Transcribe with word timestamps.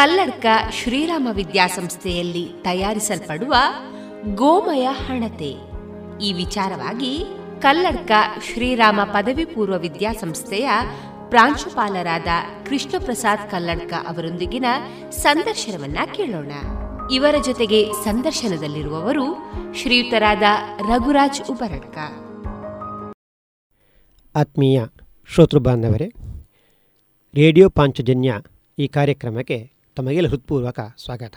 ಕಲ್ಲಡ್ಕ 0.00 0.46
ಶ್ರೀರಾಮ 0.72 1.28
ವಿದ್ಯಾಸಂಸ್ಥೆಯಲ್ಲಿ 1.32 2.48
ತಯಾರಿಸಲ್ಪಡುವ 2.62 3.54
ಗೋಮಯ 4.34 4.88
ಹಣತೆ. 4.92 5.56
ಈ 6.24 6.32
ವಿಚಾರವಾಗಿ 6.32 7.24
ಕಲ್ಲಡ್ಕ 7.62 8.10
ಶ್ರೀರಾಮ 8.52 9.00
ಪದವಿ 9.04 9.44
ಪೂರ್ವ 9.44 9.78
ವಿದ್ಯಾಸಂಸ್ಥೆಯ 9.78 10.70
ಪ್ರಾಂಶುಪಾಲರಾದ 11.28 12.26
ಕೃಷ್ಣ 12.68 13.04
ಪ್ರಸಾದ್ 13.04 13.50
ಕಲ್ಲಡ್ಕ 13.50 13.92
ಅವರೊಂದಿಗಿನ 14.08 14.64
ಸಂದರ್ಶನವನ್ನ 15.10 15.98
ಕೇಳೋಣ. 16.14 16.52
ಇವರ 17.12 17.34
ಜೊತೆಗೆ 17.44 17.92
ಸಂದರ್ಶನದಲ್ಲಿರುವವರು 18.04 19.52
ಶ್ರೀಯುತರಾದ 19.74 20.42
ರಘುರಾಜ್ 20.78 21.42
ಉಬರಡ್ಕ. 21.50 21.98
ಆತ್ಮೀಯ 24.36 24.82
ಶ್ರೋತೃ 25.34 25.58
ಬಾಂಧವರೇ, 25.58 26.12
ರೇಡಿಯೋ 27.34 27.68
ಪಾಂಚಜನ್ಯ 27.68 28.34
ಈ 28.78 28.88
ಕಾರ್ಯಕ್ರಮಕ್ಕೆ 28.88 29.79
ತಮಗೆಲ್ಲ 29.96 30.28
ಹೃತ್ಪೂರ್ವಕ 30.28 30.80
ಸ್ವಾಗತ. 30.98 31.34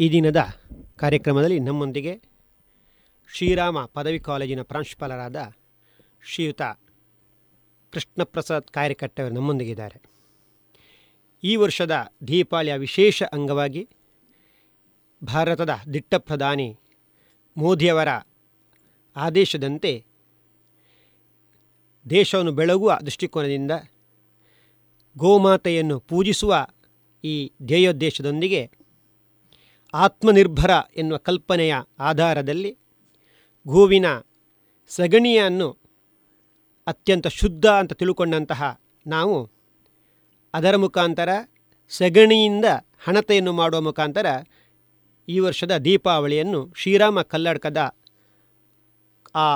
ಈ 0.00 0.10
ದಿನದ 0.12 0.40
ಕಾರ್ಯಕ್ರಮದಲ್ಲಿ 0.96 1.58
ನಮ್ಮೊಂದಿಗೆ 1.58 2.22
ಶ್ರೀರಾಮ 3.34 3.84
ಪದವಿ 3.84 4.18
ಕಾಲೇಜಿನ 4.18 4.62
ಪ್ರಾಂಶುಪಾಲರಾದ 4.62 5.36
ಶ್ರೀಯುತ 6.24 6.62
ಕೃಷ್ಣಪ್ರಸಾದ್ 7.92 8.70
ಕಾರ್ಯಕರ್ತವರು 8.70 9.34
ನಮ್ಮೊಂದಿಗಿದ್ದಾರೆ 9.34 9.98
ಈ 11.42 11.56
ವರ್ಷದ 11.56 12.12
ದೀಪಾವಳಿಯ 12.28 12.74
ವಿಶೇಷ 12.76 13.22
ಅಂಗವಾಗಿ 13.32 13.88
ಭಾರತದ 15.22 15.70
ದಿಟ್ಟ 15.94 16.14
ಪ್ರಧಾನಿ 16.14 16.78
ಮೋದಿಯವರ 17.56 18.08
ಆದೇಶದಂತೆ 19.16 20.04
ದೇಶವನ್ನು 22.10 22.52
ಬೆಳಗುವ 22.52 22.98
ದೃಷ್ಟಿಕೋನದಿಂದ 23.02 23.70
ಗೋಮಾತೆಯನ್ನು 25.16 26.00
ಪೂಜಿಸುವ 26.00 26.54
ಈ 27.24 27.34
ಧ್ಯೇಯೋದ್ದೇಶದೊಂದಿಗೆ 27.62 28.62
ಆತ್ಮನಿರ್ಭರ 29.94 30.70
ಎನ್ನುವ 30.96 31.18
ಕಲ್ಪನೆಯ 31.18 31.74
ಆಧಾರದಲ್ಲಿ 32.00 32.72
ಗೋವಿನ 33.66 34.06
ಸಗಣಿಯನ್ನು 34.90 35.68
ಅತ್ಯಂತ 36.86 37.26
ಶುದ್ಧ 37.32 37.66
ಅಂತ 37.66 37.92
ತಿಳ್ಕೊಂಡಂತಹ 37.92 38.62
ನಾವು 39.06 39.36
ಅದರ 40.54 40.76
ಮುಖಾಂತರ 40.76 41.30
ಸಗಣಿಯಿಂದ 41.92 42.66
ಹಣತೆಯನ್ನು 42.98 43.52
ಮಾಡುವ 43.52 43.80
ಮುಖಾಂತರ 43.80 44.26
ಈ 45.28 45.38
ವರ್ಷದ 45.38 45.74
ದೀಪಾವಳಿಯನ್ನು 45.84 46.60
ಶ್ರೀರಾಮ 46.76 47.22
ಕಲ್ಲಡ್ಕದ 47.22 47.80
ಆ 49.34 49.46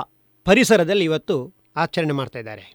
ಪರಿಸರದಲ್ಲಿ 0.45 1.05
ಇವತ್ತು 1.05 1.35
ಆಚರಣೆ 1.75 2.13
ಮಾಡ್ತಾಯಿದ್ದಾರೆ 2.13 2.65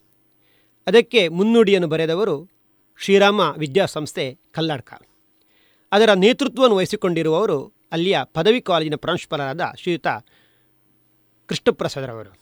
ಅದಕ್ಕೆ 0.87 1.29
ಮುನ್ನುಡಿಯನ್ನು 1.29 1.89
ಬರೆದವರು 1.89 2.37
ಶ್ರೀರಾಮ 2.99 3.41
ವಿದ್ಯಾಸಂಸ್ಥೆ 3.59 4.39
ಕಲ್ಲಡ್ಕ. 4.53 4.95
ಅದರ 5.93 6.13
ನೇತೃತ್ವವನ್ನು 6.13 6.77
ವಹಿಸಿಕೊಂಡಿರುವವರು 6.77 7.73
ಅಲ್ಲಿಯ 7.93 8.19
ಪದವಿ 8.25 8.61
ಕಾಲೇಜಿನ 8.61 8.95
ಪ್ರಾಂಶುಪಾಲರಾದ 8.95 9.61
ಶ್ರೀಯುತ 9.77 10.07
ಕೃಷ್ಣಪ್ರಸಾದರವರು. 11.47 12.39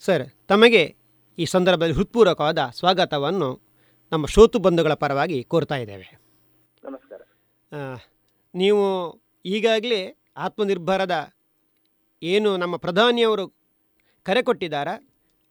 ಸರ್ 0.00 0.28
ತಮಗೆ 0.48 0.96
ಈ 1.38 1.44
ಸಂದರ್ಭದಲ್ಲಿ 1.44 1.94
ಹೃತ್ಪೂರ್ವಕವಾದ 1.94 2.58
ಸ್ವಾಗತವನ್ನು 2.72 3.60
ನಮ್ಮ 4.12 4.26
ಶ್ರೋತು 4.26 4.58
ಬಂಧುಗಳ 4.58 4.94
ಪರವಾಗಿ 4.94 5.44
ಕೋರ್ತಾ 5.44 5.76
ಇದ್ದೇವೆ. 5.76 6.18
ನಮಸ್ಕಾರ. 6.84 7.22
ನೀವು 8.54 8.84
ಈಗಾಗಲೇ 9.46 10.16
ಆತ್ಮನಿರ್ಭರದ 10.36 11.32
ಏನು 12.22 12.56
ನಮ್ಮ 12.56 12.76
ಪ್ರಧಾನಿಯವರು 12.76 13.48
ಕರೆ 14.22 14.42
ಕೊಟ್ಟಿದ್ದಾರ 14.42 14.88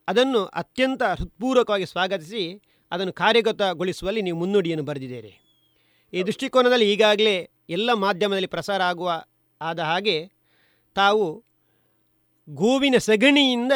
ಅದನ್ನು 0.08 0.46
ಅತ್ಯಂತ 0.46 1.04
ಹೃತ್ಪೂರ್ವಕವಾಗಿ 1.04 1.86
ಸ್ವಾಗತಿಸಿ 1.86 2.62
ಅದನ್ನು 2.92 3.14
ಕಾರ್ಯಗತಗೊಳಿಸುವಲ್ಲಿ 3.14 4.22
ನೀವು 4.22 4.38
ಮುನ್ನುಡಿಯನ್ನು 4.38 4.86
ಬರೆದಿದ್ದೀರಿ. 4.86 5.34
ಈ 6.14 6.24
ದೃಷ್ಟಿಕೋನದಲ್ಲಿ 6.24 6.92
ಈಗಾಗಲೇ 6.94 7.36
ಎಲ್ಲ 7.70 7.94
ಮಾಧ್ಯಮದಲ್ಲಿ 7.94 8.48
ಪ್ರಸಾರ 8.48 8.82
ಆಗುವ, 8.82 9.10
ಆದ 9.62 9.80
ಹಾಗೆ 9.80 10.18
ತಾವು 10.96 11.26
ಗೋವಿನ 12.50 12.98
ಸಗಣಿಯಿಂದ 12.98 13.72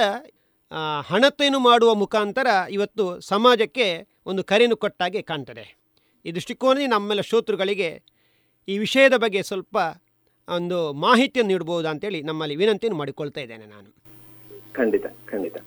ಹಣತೆಯನ್ನು 1.05 1.59
ಮಾಡುವ 1.59 1.93
ಮುಖಾಂತರ 1.93 2.47
ಇವತ್ತು 2.71 3.19
ಸಮಾಜಕ್ಕೆ 3.21 3.87
ಒಂದು 4.25 4.43
ಕರೆಯನ್ನು 4.43 4.77
ಕೊಟ್ಟಾಗೆ 4.77 5.21
ಕಾಣ್ತದೆ. 5.21 5.65
ಈ 6.25 6.31
ದೃಷ್ಟಿಕೋನದಲ್ಲಿ 6.31 6.89
ನಮ್ಮೆಲ್ಲ 6.89 7.21
ಶ್ರೋತೃಗಳಿಗೆ 7.21 7.89
ಈ 8.67 8.77
ವಿಷಯದ 8.77 9.15
ಬಗ್ಗೆ 9.15 9.41
ಸ್ವಲ್ಪ 9.43 9.77
ಒಂದು 10.47 10.93
ಮಾಹಿತಿಯನ್ನು 10.93 11.51
ನೀಡಬಹುದು 11.53 11.87
ಅಂತೇಳಿ 11.87 12.21
ನಮ್ಮಲ್ಲಿ 12.21 12.55
ವಿನಂತಿಯನ್ನು 12.55 12.97
ಮಾಡಿಕೊಳ್ತಾ 12.97 13.41
ಇದ್ದೇನೆ 13.41 13.65
ನಾನು. 13.65 13.89
ಖಂಡಿತ 14.73 15.05
ಖಂಡಿತ. 15.25 15.57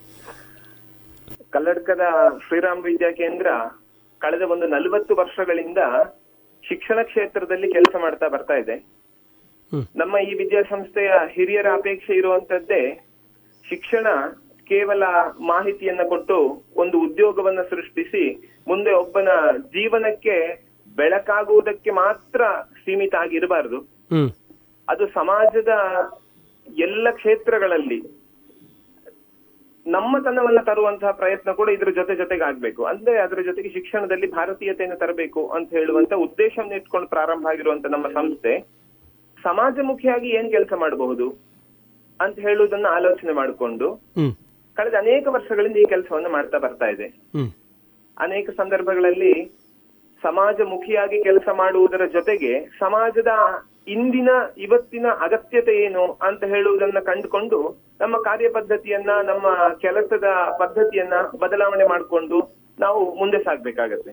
ಕಲ್ಲಡ್ಕದ 1.53 2.05
ಶ್ರೀರಾಮ್ 2.47 2.83
ವಿದ್ಯಾ 2.85 3.11
ಕೇಂದ್ರ 3.13 3.47
ಕಳೆದ 4.21 4.43
ಒಂದು 4.43 4.67
ನಲವತ್ತು 4.67 5.13
ವರ್ಷಗಳಿಂದ 5.15 5.81
ಶಿಕ್ಷಣ 6.65 6.99
ಕ್ಷೇತ್ರದಲ್ಲಿ 7.03 7.69
ಕೆಲಸ 7.73 7.95
ಮಾಡ್ತಾ 8.01 8.27
ಬರ್ತಾ 8.29 8.55
ಇದೆ. 8.55 8.77
ನಮ್ಮ 9.97 10.15
ಈ 10.19 10.33
ವಿದ್ಯಾಸಂಸ್ಥೆಯ 10.35 11.13
ಹಿರಿಯರ 11.31 11.69
ಅಪೇಕ್ಷೆ 11.73 12.15
ಇರುವಂತದ್ದೇ 12.15 12.83
ಶಿಕ್ಷಣ 13.69 14.07
ಕೇವಲ 14.67 15.03
ಮಾಹಿತಿಯನ್ನ 15.47 16.03
ಕೊಟ್ಟು 16.09 16.37
ಒಂದು 16.77 16.97
ಉದ್ಯೋಗವನ್ನ 17.01 17.63
ಸೃಷ್ಟಿಸಿ 17.71 18.25
ಮುಂದೆ 18.69 18.93
ಒಬ್ಬನ 18.93 19.29
ಜೀವನಕ್ಕೆ 19.75 20.37
ಬೆಳಕಾಗುವುದಕ್ಕೆ 20.97 21.91
ಮಾತ್ರ 21.91 22.43
ಸೀಮಿತ 22.85 23.15
ಆಗಿರಬಾರದು. 23.15 23.79
ಅದು 24.89 25.07
ಸಮಾಜದ 25.07 25.73
ಎಲ್ಲ 26.79 27.07
ಕ್ಷೇತ್ರಗಳಲ್ಲಿ 27.11 27.99
ನಮ್ಮತನವನ್ನ 29.87 30.61
ತರುವಂತಹ 30.61 31.11
ಪ್ರಯತ್ನ 31.11 31.53
ಕೂಡ 31.53 31.69
ಇದ್ರ 31.69 31.91
ಜೊತೆ 31.91 32.15
ಜೊತೆಗೆ 32.17 32.45
ಆಗ್ಬೇಕು. 32.45 32.85
ಅಂದ್ರೆ 32.85 33.19
ಅದರ 33.19 33.41
ಜೊತೆಗೆ 33.41 33.69
ಶಿಕ್ಷಣದಲ್ಲಿ 33.69 34.31
ಭಾರತೀಯತೆಯನ್ನು 34.31 34.99
ತರಬೇಕು 34.99 35.49
ಅಂತ 35.49 35.71
ಹೇಳುವಂತ 35.71 36.13
ಉದ್ದೇಶವನ್ನು 36.15 36.77
ಇಟ್ಕೊಂಡು 36.77 37.09
ಪ್ರಾರಂಭ 37.09 37.47
ಆಗಿರುವಂತ 37.47 37.87
ನಮ್ಮ 37.87 38.09
ಸಂಸ್ಥೆ 38.09 38.53
ಸಮಾಜಮುಖಿಯಾಗಿ 39.43 40.29
ಏನ್ 40.29 40.51
ಕೆಲಸ 40.51 40.73
ಮಾಡಬಹುದು 40.77 41.27
ಅಂತ 42.21 42.39
ಹೇಳುವುದನ್ನ 42.39 42.87
ಆಲೋಚನೆ 42.87 43.33
ಮಾಡಿಕೊಂಡು 43.33 43.89
ಕಳೆದ 44.77 44.95
ಅನೇಕ 44.95 45.27
ವರ್ಷಗಳಿಂದ 45.29 45.77
ಈ 45.77 45.85
ಕೆಲಸವನ್ನು 45.89 46.31
ಮಾಡ್ತಾ 46.31 46.59
ಬರ್ತಾ 46.59 46.87
ಇದೆ. 46.87 47.07
ಅನೇಕ 48.19 48.51
ಸಂದರ್ಭಗಳಲ್ಲಿ 48.51 49.35
ಸಮಾಜಮುಖಿಯಾಗಿ 50.23 51.23
ಕೆಲಸ 51.23 51.49
ಮಾಡುವುದರ 51.53 52.07
ಜೊತೆಗೆ 52.07 52.67
ಸಮಾಜದ 52.79 53.33
ಇಂದಿನ 53.87 54.29
ಇವತ್ತಿನ 54.57 55.07
ಅಗತ್ಯತೆ 55.21 55.73
ಏನು 55.73 56.13
ಅಂತ 56.13 56.45
ಹೇಳುವುದನ್ನ 56.45 56.99
ಕಂಡುಕೊಂಡು 56.99 57.83
ನಮ್ಮ 58.01 58.17
ಕಾರ್ಯ 58.17 58.49
ಪದ್ಧತಿಯನ್ನ 58.49 59.11
ನಮ್ಮ 59.25 59.75
ಕೆಲಸದ 59.81 60.25
ಪದ್ಧತಿಯನ್ನ 60.59 61.13
ಬದಲಾವಣೆ 61.41 61.87
ಮಾಡಿಕೊಂಡು 61.87 62.63
ನಾವು 62.81 63.15
ಮುಂದೆ 63.15 63.39
ಸಾಗ್ಬೇಕಾಗತ್ತೆ. 63.39 64.11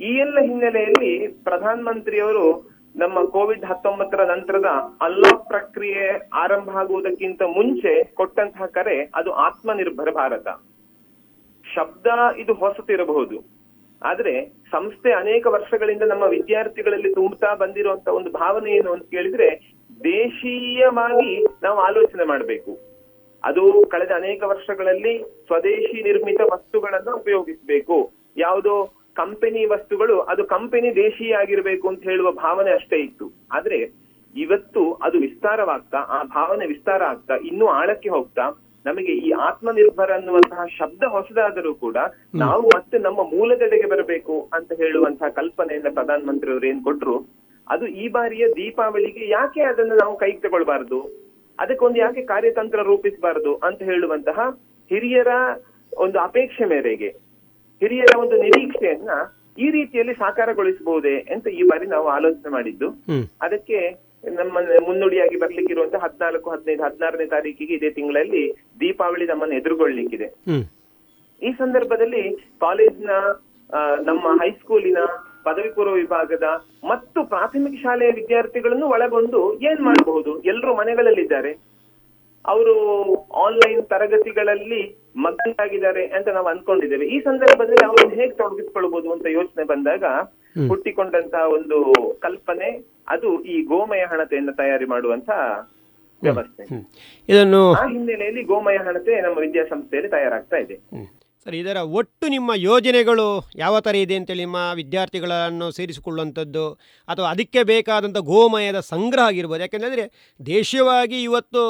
ಈ 0.00 0.16
ಎಲ್ಲ 0.16 0.40
ಹಿನ್ನೆಲೆಯಲ್ಲಿ 0.40 1.28
ಪ್ರಧಾನ 1.28 1.80
ಮಂತ್ರಿಯವರು 1.80 2.78
ನಮ್ಮ 2.96 3.24
ಕೋವಿಡ್ 3.24 3.64
ಹತ್ತೊಂಬತ್ತರ 3.64 4.24
ನಂತರದ 4.24 4.66
ಅನ್ಲಾಕ್ 5.00 5.48
ಪ್ರಕ್ರಿಯೆ 5.48 6.28
ಆರಂಭ 6.34 6.70
ಆಗುವುದಕ್ಕಿಂತ 6.70 7.42
ಮುಂಚೆ 7.42 8.04
ಕೊಟ್ಟಂತಹ 8.04 8.66
ಕರೆ 8.66 9.10
ಅದು 9.14 9.32
ಆತ್ಮನಿರ್ಭರ 9.32 10.10
ಭಾರತ. 10.10 10.48
ಶಬ್ದ 11.74 12.06
ಇದು 12.36 12.54
ಹೊಸತಿರಬಹುದು. 12.54 13.57
ಆದ್ರೆ 14.02 14.46
ಸಂಸ್ಥೆ 14.46 15.12
ಅನೇಕ 15.12 15.46
ವರ್ಷಗಳಿಂದ 15.46 16.02
ನಮ್ಮ 16.02 16.22
ವಿದ್ಯಾರ್ಥಿಗಳಲ್ಲಿ 16.22 17.14
ತುಂಬುತ್ತಾ 17.14 17.54
ಬಂದಿರುವಂತ 17.54 18.08
ಒಂದು 18.08 18.30
ಭಾವನೆ 18.30 18.72
ಏನು 18.72 18.92
ಅಂತ 18.92 19.02
ಕೇಳಿದ್ರೆ 19.10 19.72
ದೇಶೀಯವಾಗಿ 20.04 21.44
ನಾವು 21.62 21.78
ಆಲೋಚನೆ 21.78 22.24
ಮಾಡಬೇಕು. 22.24 22.78
ಅದು 23.44 23.86
ಕಳೆದ 23.86 24.10
ಅನೇಕ 24.14 24.42
ವರ್ಷಗಳಲ್ಲಿ 24.42 25.18
ಸ್ವದೇಶಿ 25.46 26.02
ನಿರ್ಮಿತ 26.02 26.40
ವಸ್ತುಗಳನ್ನ 26.52 27.10
ಉಪಯೋಗಿಸಬೇಕು. 27.10 28.12
ಯಾವುದೋ 28.36 28.94
ಕಂಪನಿ 29.14 29.66
ವಸ್ತುಗಳು, 29.66 30.20
ಅದು 30.20 30.44
ಕಂಪನಿ 30.44 30.94
ದೇಶೀಯ 30.96 31.34
ಆಗಿರ್ಬೇಕು 31.34 31.88
ಅಂತ 31.88 32.02
ಹೇಳುವ 32.02 32.32
ಭಾವನೆ 32.32 32.70
ಅಷ್ಟೇ 32.70 32.96
ಇತ್ತು. 32.96 33.32
ಆದ್ರೆ 33.52 34.08
ಇವತ್ತು 34.36 34.92
ಅದು 34.92 35.18
ವಿಸ್ತಾರವಾಗ್ತಾ, 35.18 35.98
ಆ 35.98 36.22
ಭಾವನೆ 36.22 36.66
ವಿಸ್ತಾರ 36.66 37.02
ಆಗ್ತಾ, 37.02 37.36
ಇನ್ನೂ 37.36 37.66
ಆಳಕ್ಕೆ 37.66 38.08
ಹೋಗ್ತಾ 38.08 38.67
ನಮಗೆ 38.86 39.12
ಈ 39.18 39.30
ಆತ್ಮನಿರ್ಭರ 39.40 40.12
ಅನ್ನುವಂತಹ 40.12 40.64
ಶಬ್ದ 40.78 41.02
ಹೊಸದಾದರೂ 41.06 41.74
ಕೂಡ 41.74 41.96
ನಾವು 42.34 42.62
ಮತ್ತೆ 42.66 42.98
ನಮ್ಮ 42.98 43.20
ಮೂಲದೆಡೆಗೆ 43.32 43.88
ಬರಬೇಕು 43.88 44.48
ಅಂತ 44.52 44.72
ಹೇಳುವಂತಹ 44.72 45.28
ಕಲ್ಪನೆಯನ್ನ 45.28 45.88
ಪ್ರಧಾನ 45.94 46.20
ಮಂತ್ರಿ 46.24 46.50
ಅವರು 46.50 46.66
ಏನ್ 46.66 46.84
ಕೊಟ್ರು 46.84 47.16
ಅದು 47.66 47.86
ಈ 47.86 48.08
ಬಾರಿಯ 48.08 48.44
ದೀಪಾವಳಿಗೆ 48.48 49.28
ಯಾಕೆ 49.28 49.60
ಅದನ್ನು 49.62 49.96
ನಾವು 49.96 50.16
ಕೈಗೆ 50.16 50.38
ತಗೊಳ್ಬಾರ್ದು? 50.38 50.98
ಅದಕ್ಕೊಂದು 51.58 51.98
ಯಾಕೆ 51.98 52.22
ಕಾರ್ಯತಂತ್ರ 52.22 52.82
ರೂಪಿಸಬಾರದು 52.82 53.54
ಅಂತ 53.56 53.82
ಹೇಳುವಂತಹ 53.82 54.38
ಹಿರಿಯರ 54.90 55.32
ಒಂದು 55.92 56.18
ಅಪೇಕ್ಷೆ 56.18 56.64
ಮೇರೆಗೆ 56.64 57.10
ಹಿರಿಯರ 57.82 58.12
ಒಂದು 58.18 58.36
ನಿರೀಕ್ಷೆಯನ್ನ 58.42 59.10
ಈ 59.58 59.70
ರೀತಿಯಲ್ಲಿ 59.70 60.14
ಸಾಕಾರಗೊಳಿಸಬಹುದೇ 60.14 61.14
ಅಂತ 61.30 61.46
ಈ 61.48 61.62
ಬಾರಿ 61.62 61.86
ನಾವು 61.86 62.06
ಆಲೋಚನೆ 62.06 62.52
ಮಾಡಿದ್ದು. 62.52 62.88
ಅದಕ್ಕೆ 63.40 63.78
ನಮ್ಮ 64.28 64.58
ಮುನ್ನುಡಿಯಾಗಿ 64.88 65.36
ಬರ್ಲಿಕ್ಕಿರುವಂತಹ 65.36 65.98
ಹದಿನಾಲ್ಕು 65.98 66.50
ಹದಿನೈದು 66.50 66.82
ಹದಿನಾರನೇ 66.82 67.26
ತಾರೀಕಿಗೆ 67.26 67.74
ಇದೇ 67.74 67.90
ತಿಂಗಳಲ್ಲಿ 67.90 68.52
ದೀಪಾವಳಿ 68.80 69.26
ನಮ್ಮನ್ನು 69.26 69.56
ಎದುರುಗೊಳ್ಳಿಕ್ಕಿದೆ 69.56 70.28
ಈ 71.42 71.52
ಸಂದರ್ಭದಲ್ಲಿ 71.52 72.36
ಕಾಲೇಜ್ನ 72.60 73.10
ನಮ್ಮ 74.02 74.28
ಹೈಸ್ಕೂಲಿನ 74.42 74.98
ಪದವಿ 75.44 75.70
ಪೂರ್ವ 75.70 75.92
ವಿಭಾಗದ 75.92 76.42
ಮತ್ತು 76.84 77.24
ಪ್ರಾಥಮಿಕ 77.24 77.82
ಶಾಲೆಯ 77.82 78.10
ವಿದ್ಯಾರ್ಥಿಗಳನ್ನು 78.10 78.86
ಒಳಗೊಂಡು 78.86 79.58
ಏನ್ 79.60 79.80
ಮಾಡಬಹುದು? 79.80 80.42
ಎಲ್ಲರೂ 80.44 80.74
ಮನೆಗಳಲ್ಲಿದ್ದಾರೆ. 80.74 81.52
ಅವರು 82.44 82.74
ಆನ್ಲೈನ್ 83.32 83.82
ತರಗತಿಗಳಲ್ಲಿ 83.82 84.96
ಮಗ್ನಾಗಿದ್ದಾರೆ 85.16 86.06
ಅಂತ 86.06 86.28
ನಾವು 86.28 86.46
ಅನ್ಕೊಂಡಿದ್ದೇವೆ 86.46 87.06
ಈ 87.06 87.20
ಸಂದರ್ಭದಲ್ಲಿ 87.20 87.84
ಅವರನ್ನು 87.86 88.14
ಹೇಗೆ 88.14 88.34
ತೊಡಗಿಸ್ಕೊಳ್ಬಹುದು 88.34 89.12
ಅಂತ 89.12 89.26
ಯೋಚನೆ 89.26 89.64
ಬಂದಾಗ 89.64 90.04
ಹುಟ್ಟಿಕೊಂಡಂತಹ 90.70 91.44
ಒಂದು 91.56 91.78
ಕಲ್ಪನೆ 92.24 92.70
ಅದು 93.14 93.28
ಈ 93.54 93.56
ಗೋಮಯ 93.72 94.04
ಹಣತೆಯನ್ನು 94.12 94.54
ತಯಾರಿ 94.62 94.88
ಮಾಡುವಂತ 94.94 95.30
ವ್ಯವಸ್ಥೆ. 96.22 96.64
ಇದನ್ನು 97.28 97.62
ಆ 97.80 97.84
ಹಿನ್ನೆಲೆಯಲ್ಲಿ 97.92 98.42
ಗೋಮಯ 98.50 98.78
ಹಣತೆ 98.86 99.14
ನಮ್ಮ 99.26 99.36
ವಿದ್ಯಾಸಂಸ್ಥೆಯಲ್ಲಿ 99.46 100.10
ತಯಾರಾಗ್ತಾ 100.16 100.58
ಇದೆ. 100.64 100.76
ಸರ್ 101.44 101.56
ಇದರ 101.58 101.78
ಒಟ್ಟು 101.98 102.26
ನಿಮ್ಮ 102.34 102.50
ಯೋಜನೆಗಳು 102.56 103.26
ಯಾವ 103.60 103.74
ಥರ 103.86 103.94
ಇದೆ 104.04 104.16
ಅಂತೇಳಿ 104.20 104.42
ನಿಮ್ಮ 104.46 104.60
ವಿದ್ಯಾರ್ಥಿಗಳನ್ನು 104.80 105.66
ಸೇರಿಸಿಕೊಳ್ಳುವಂಥದ್ದು 105.76 106.64
ಅಥವಾ 107.08 107.28
ಅದಕ್ಕೆ 107.34 107.60
ಬೇಕಾದಂಥ 107.70 108.18
ಗೋಮಯದ 108.32 108.80
ಸಂಗ್ರಹ 108.92 109.26
ಆಗಿರ್ಬೋದು? 109.30 109.62
ಯಾಕೆಂದರೆ 109.66 110.06
ದೇಶೀಯವಾಗಿ 110.40 111.18
ಇವತ್ತು 111.28 111.62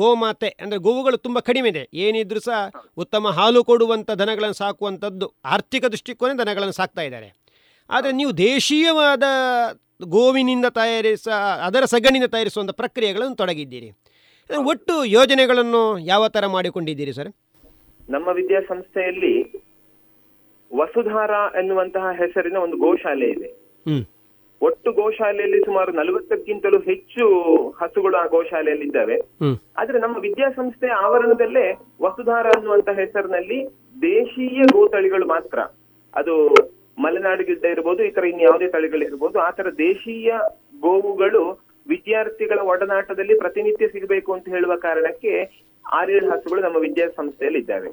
ಗೋಮಾತೆ 0.00 0.50
ಅಂದರೆ 0.62 0.78
ಗೋವುಗಳು 0.86 1.18
ತುಂಬ 1.26 1.38
ಕಡಿಮೆ 1.48 1.68
ಇದೆ. 1.74 1.84
ಏನಿದ್ರೂ 2.06 2.40
ಸಹ 2.48 2.58
ಉತ್ತಮ 3.04 3.30
ಹಾಲು 3.38 3.62
ಕೊಡುವಂಥ 3.70 4.10
ದನಗಳನ್ನು 4.22 4.58
ಸಾಕುವಂಥದ್ದು 4.62 5.28
ಆರ್ಥಿಕ 5.54 5.84
ದೃಷ್ಟಿಕೋನ 5.94 6.36
ದನಗಳನ್ನು 6.42 6.76
ಸಾಕ್ತಾ 6.80 7.04
ಇದ್ದಾರೆ. 7.08 7.30
ಆದರೆ 7.90 8.12
ನೀವು 8.12 8.32
ದೇಶೀಯವಾದ 8.38 9.24
ಗೋವಿನಿಂದ 10.08 10.66
ತಯಾರಿಸ 10.78 11.28
ಅದರ 11.66 11.84
ಸಗಣಿಯಿಂದ 11.84 12.28
ತಯಾರಿಸುವಂಥ 12.34 12.72
ಪ್ರಕ್ರಿಯೆಗಳನ್ನು 12.80 13.36
ತೊಡಗಿದ್ದೀರಿ. 13.36 13.88
ಒಟ್ಟು 14.70 14.94
ಯೋಜನೆಗಳನ್ನು 15.04 15.82
ಯಾವ 15.98 16.28
ಥರ 16.28 16.44
ಮಾಡಿಕೊಂಡಿದ್ದೀರಿ 16.46 17.12
ಸರ್? 17.12 17.30
ನಮ್ಮ 18.10 18.28
ವಿದ್ಯಾಸಂಸ್ಥೆಯಲ್ಲಿ 18.28 19.34
ವಸುಧಾರ 20.70 21.32
ಎನ್ನುವಂತಹ 21.58 22.06
ಹೆಸರಿನ 22.18 22.56
ಒಂದು 22.56 22.76
ಗೋಶಾಲೆ 22.76 23.28
ಇದೆ. 23.30 23.50
ಒಟ್ಟು 24.62 24.88
ಗೋಶಾಲೆಯಲ್ಲಿ 24.92 25.58
ಸುಮಾರು 25.64 25.90
ನಲವತ್ತಕ್ಕಿಂತಲೂ 25.92 26.78
ಹೆಚ್ಚು 26.80 27.24
ಹಸುಗಳು 27.80 28.16
ಆ 28.16 28.24
ಗೋಶಾಲೆಯಲ್ಲಿ 28.26 28.86
ಇದ್ದಾವೆ 28.86 29.16
ಆದ್ರೆ 29.76 29.98
ನಮ್ಮ 29.98 30.16
ವಿದ್ಯಾಸಂಸ್ಥೆ 30.16 30.88
ಆವರಣದಲ್ಲೇ 31.04 31.66
ವಸುಧಾರ 32.02 32.46
ಅನ್ನುವಂತಹ 32.56 32.96
ಹೆಸರಿನಲ್ಲಿ 33.04 33.58
ದೇಶೀಯ 34.02 34.62
ಗೋತಳಿಗಳು 34.72 35.26
ಮಾತ್ರ. 35.26 35.58
ಅದು 36.14 36.34
ಮಲೆನಾಡು 37.04 37.42
ಗಿಡ್ಡ 37.48 37.64
ಇರ್ಬೋದು, 37.74 38.00
ಈ 38.08 38.10
ತರ 38.16 38.24
ಇನ್ಯಾವುದೇ 38.32 38.68
ತಳಿಗಳಿರ್ಬೋದು 38.74 39.36
ಆ 39.46 39.50
ತರ 39.58 39.68
ದೇಶೀಯ 39.78 40.32
ಗೋವುಗಳು 40.86 41.42
ವಿದ್ಯಾರ್ಥಿಗಳ 41.86 42.60
ಒಡನಾಟದಲ್ಲಿ 42.72 43.34
ಪ್ರತಿನಿತ್ಯ 43.42 43.86
ಸಿಗಬೇಕು 43.94 44.30
ಅಂತ 44.36 44.46
ಹೇಳುವ 44.54 44.74
ಕಾರಣಕ್ಕೆ 44.86 45.32
ಆರೇಳು 45.84 46.26
ಹಸುಗಳು 46.32 46.60
ನಮ್ಮ 46.66 46.78
ವಿದ್ಯಾಸಂಸ್ಥೆಯಲ್ಲಿ 46.86 47.60
ಇದ್ದಾವೆ 47.64 47.90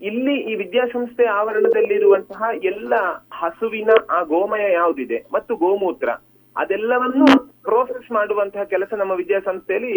ಇಲ್ಲಿ 0.00 0.34
ಈ 0.50 0.52
ವಿದ್ಯಾಸಂಸ್ಥೆ 0.62 1.24
ಆವರಣದಲ್ಲಿರುವಂತಹ 1.38 2.48
ಎಲ್ಲ 2.70 2.94
ಹಸುವಿನ 3.40 3.90
ಆ 4.16 4.18
ಗೋಮಯ 4.32 4.64
ಯಾವುದಿದೆ 4.72 5.18
ಮತ್ತು 5.34 5.52
ಗೋಮೂತ್ರ, 5.62 6.08
ಅದೆಲ್ಲವನ್ನು 6.56 7.26
ಪ್ರೋಸೆಸ್ 7.66 8.10
ಮಾಡುವಂತಹ 8.18 8.64
ಕೆಲಸ 8.74 8.90
ನಮ್ಮ 9.00 9.14
ವಿದ್ಯಾಸಂಸ್ಥೆಯಲ್ಲಿ 9.22 9.94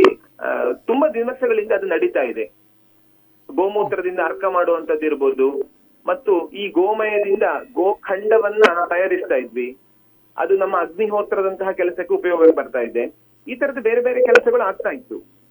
ತುಂಬಾ 0.89 1.07
ದಿವಸಗಳಿಂದ 1.19 1.71
ಅದು 1.79 1.87
ನಡೀತಾ 1.93 2.23
ಇದೆ. 2.31 2.45
ಗೋಮೂತ್ರದಿಂದ 3.49 4.21
ಅರ್ಕ 4.29 4.43
ಮಾಡುವಂತದ್ದು 4.57 5.05
ಇರ್ಬೋದು 5.09 5.47
ಮತ್ತು 6.05 6.49
ಈ 6.49 6.67
ಗೋಮಯದಿಂದ 6.67 7.43
ಗೋಖಂಡವನ್ನ 7.73 8.63
ತಯಾರಿಸ್ತಾ 8.89 9.35
ಇದ್ವಿ. 9.35 9.77
ಅದು 10.37 10.57
ನಮ್ಮ 10.57 10.77
ಅಗ್ನಿಹೋತ್ರದಂತಹ 10.79 11.71
ಕೆಲಸಕ್ಕೆ 11.71 12.13
ಉಪಯೋಗ 12.13 12.49
ಬರ್ತಾ 12.55 12.79
ಇದೆ. 12.79 13.03
ಈ 13.47 13.55
ತರದ 13.55 13.79
ಬೇರೆ 13.81 14.01
ಬೇರೆ 14.01 14.21
ಕೆಲಸಗಳು 14.21 14.61
ಆಗ್ತಾ 14.61 14.89
ಇತ್ತು. 14.89 15.41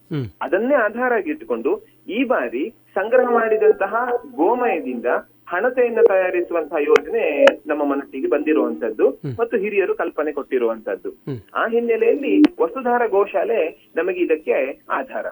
ಅದನ್ನೇ 0.43 0.75
ಆಧಾರ 0.75 1.12
ಆಗಿಟ್ಟುಕೊಂಡು 1.12 1.85
ಈ 2.08 2.25
ಬಾರಿ 2.25 2.70
ಸಂಗ್ರಹ 2.94 3.31
ಮಾಡಿದಂತಹ 3.31 3.94
ಗೋಮಯದಿಂದ 4.37 5.06
ಹಣತೆಯನ್ನು 5.49 6.06
ತಯಾರಿಸುವಂತಹ 6.06 6.76
ಯೋಜನೆ 6.76 7.44
ನಮ್ಮ 7.67 7.85
ಮನಸ್ಸಿಗೆ 7.85 8.29
ಬಂದಿರುವಂತದ್ದು 8.29 9.08
ಮತ್ತು 9.41 9.56
ಹಿರಿಯರು 9.56 9.94
ಕಲ್ಪನೆ 9.94 10.32
ಕೊಟ್ಟಿರುವಂತದ್ದು. 10.32 11.11
ಆ 11.55 11.67
ಹಿನ್ನೆಲೆಯಲ್ಲಿ 11.69 12.41
ವಸುಧಾರ 12.62 13.06
ಗೋಶಾಲೆ 13.06 13.91
ನಮಗೆ 13.96 14.20
ಇದಕ್ಕೆ 14.20 14.81
ಆಧಾರ. 14.91 15.26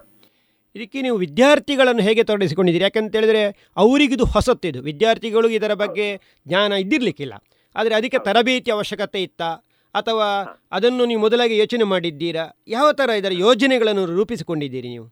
ಇದಕ್ಕೆ 0.74 1.02
ನೀವು 1.02 1.16
ವಿದ್ಯಾರ್ಥಿಗಳನ್ನು 1.16 2.02
ಹೇಗೆ 2.02 2.24
ತೊಡಗಿಸಿಕೊಂಡಿದ್ದೀರಿ? 2.24 2.82
ಯಾಕಂತ 2.82 3.14
ಹೇಳಿದ್ರೆ 3.14 3.72
ಅವರಿಗಿದು 3.76 4.24
ಹೊಸತ್ತಿದು. 4.24 4.82
ವಿದ್ಯಾರ್ಥಿಗಳು 4.82 5.48
ಇದರ 5.48 5.74
ಬಗ್ಗೆ 5.74 6.20
ಜ್ಞಾನ 6.46 6.72
ಇದ್ದಿರಲಿಕ್ಕಿಲ್ಲ. 6.72 7.34
ಆದರೆ 7.76 7.94
ಅದಕ್ಕೆ 7.94 8.18
ತರಬೇತಿ 8.18 8.70
ಅವಶ್ಯಕತೆ 8.70 9.22
ಇತ್ತಾ? 9.22 9.64
ಅಥವಾ 9.94 10.58
ಅದನ್ನು 10.72 11.06
ನೀವು 11.06 11.20
ಮೊದಲಾಗಿ 11.20 11.58
ಯೋಚನೆ 11.58 11.84
ಮಾಡಿದ್ದೀರಾ? 11.84 12.56
ಯಾವ 12.68 12.92
ಥರ 12.92 13.10
ಇದರ 13.10 13.32
ಯೋಜನೆಗಳನ್ನು 13.32 14.06
ರೂಪಿಸಿಕೊಂಡಿದ್ದೀರಿ 14.06 14.88
ನೀವು? 14.88 15.06